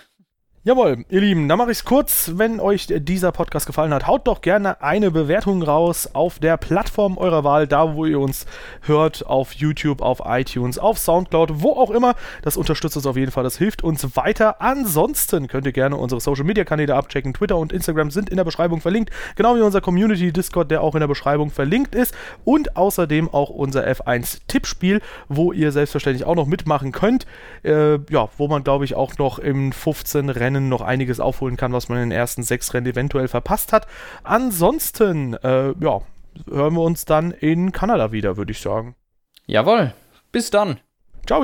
Jawohl, 0.66 1.04
ihr 1.10 1.20
Lieben, 1.20 1.48
dann 1.48 1.58
mache 1.58 1.70
ich 1.70 1.78
es 1.78 1.84
kurz. 1.84 2.32
Wenn 2.34 2.58
euch 2.58 2.88
dieser 2.88 3.30
Podcast 3.30 3.66
gefallen 3.66 3.94
hat, 3.94 4.08
haut 4.08 4.26
doch 4.26 4.40
gerne 4.40 4.82
eine 4.82 5.12
Bewertung 5.12 5.62
raus 5.62 6.10
auf 6.12 6.40
der 6.40 6.56
Plattform 6.56 7.18
eurer 7.18 7.44
Wahl, 7.44 7.68
da 7.68 7.94
wo 7.94 8.04
ihr 8.04 8.18
uns 8.18 8.46
hört, 8.80 9.24
auf 9.26 9.52
YouTube, 9.52 10.02
auf 10.02 10.22
iTunes, 10.24 10.76
auf 10.76 10.98
Soundcloud, 10.98 11.62
wo 11.62 11.74
auch 11.74 11.92
immer. 11.92 12.16
Das 12.42 12.56
unterstützt 12.56 12.96
uns 12.96 13.06
auf 13.06 13.16
jeden 13.16 13.30
Fall, 13.30 13.44
das 13.44 13.56
hilft 13.56 13.84
uns 13.84 14.16
weiter. 14.16 14.60
Ansonsten 14.60 15.46
könnt 15.46 15.66
ihr 15.66 15.72
gerne 15.72 15.96
unsere 15.98 16.20
Social 16.20 16.44
Media 16.44 16.64
Kanäle 16.64 16.96
abchecken. 16.96 17.32
Twitter 17.32 17.58
und 17.58 17.72
Instagram 17.72 18.10
sind 18.10 18.28
in 18.28 18.36
der 18.36 18.42
Beschreibung 18.42 18.80
verlinkt, 18.80 19.10
genau 19.36 19.54
wie 19.54 19.62
unser 19.62 19.80
Community 19.80 20.32
Discord, 20.32 20.72
der 20.72 20.82
auch 20.82 20.96
in 20.96 21.00
der 21.00 21.06
Beschreibung 21.06 21.52
verlinkt 21.52 21.94
ist. 21.94 22.12
Und 22.44 22.76
außerdem 22.76 23.32
auch 23.32 23.50
unser 23.50 23.86
F1-Tippspiel, 23.86 25.00
wo 25.28 25.52
ihr 25.52 25.70
selbstverständlich 25.70 26.26
auch 26.26 26.34
noch 26.34 26.46
mitmachen 26.48 26.90
könnt. 26.90 27.24
Äh, 27.62 28.00
ja, 28.10 28.28
wo 28.36 28.48
man, 28.48 28.64
glaube 28.64 28.84
ich, 28.84 28.96
auch 28.96 29.16
noch 29.18 29.38
im 29.38 29.70
15 29.70 30.28
Rennen 30.28 30.55
Rennen 30.56 30.68
noch 30.68 30.80
einiges 30.80 31.20
aufholen 31.20 31.56
kann, 31.56 31.72
was 31.72 31.88
man 31.88 31.98
in 31.98 32.10
den 32.10 32.18
ersten 32.18 32.42
sechs 32.42 32.72
Rennen 32.74 32.86
eventuell 32.86 33.28
verpasst 33.28 33.72
hat. 33.72 33.86
Ansonsten, 34.24 35.34
äh, 35.34 35.74
ja, 35.80 36.00
hören 36.48 36.74
wir 36.74 36.82
uns 36.82 37.04
dann 37.04 37.30
in 37.30 37.72
Kanada 37.72 38.12
wieder, 38.12 38.36
würde 38.36 38.52
ich 38.52 38.60
sagen. 38.60 38.94
Jawohl. 39.46 39.92
Bis 40.32 40.50
dann. 40.50 40.80
Ciao. 41.26 41.42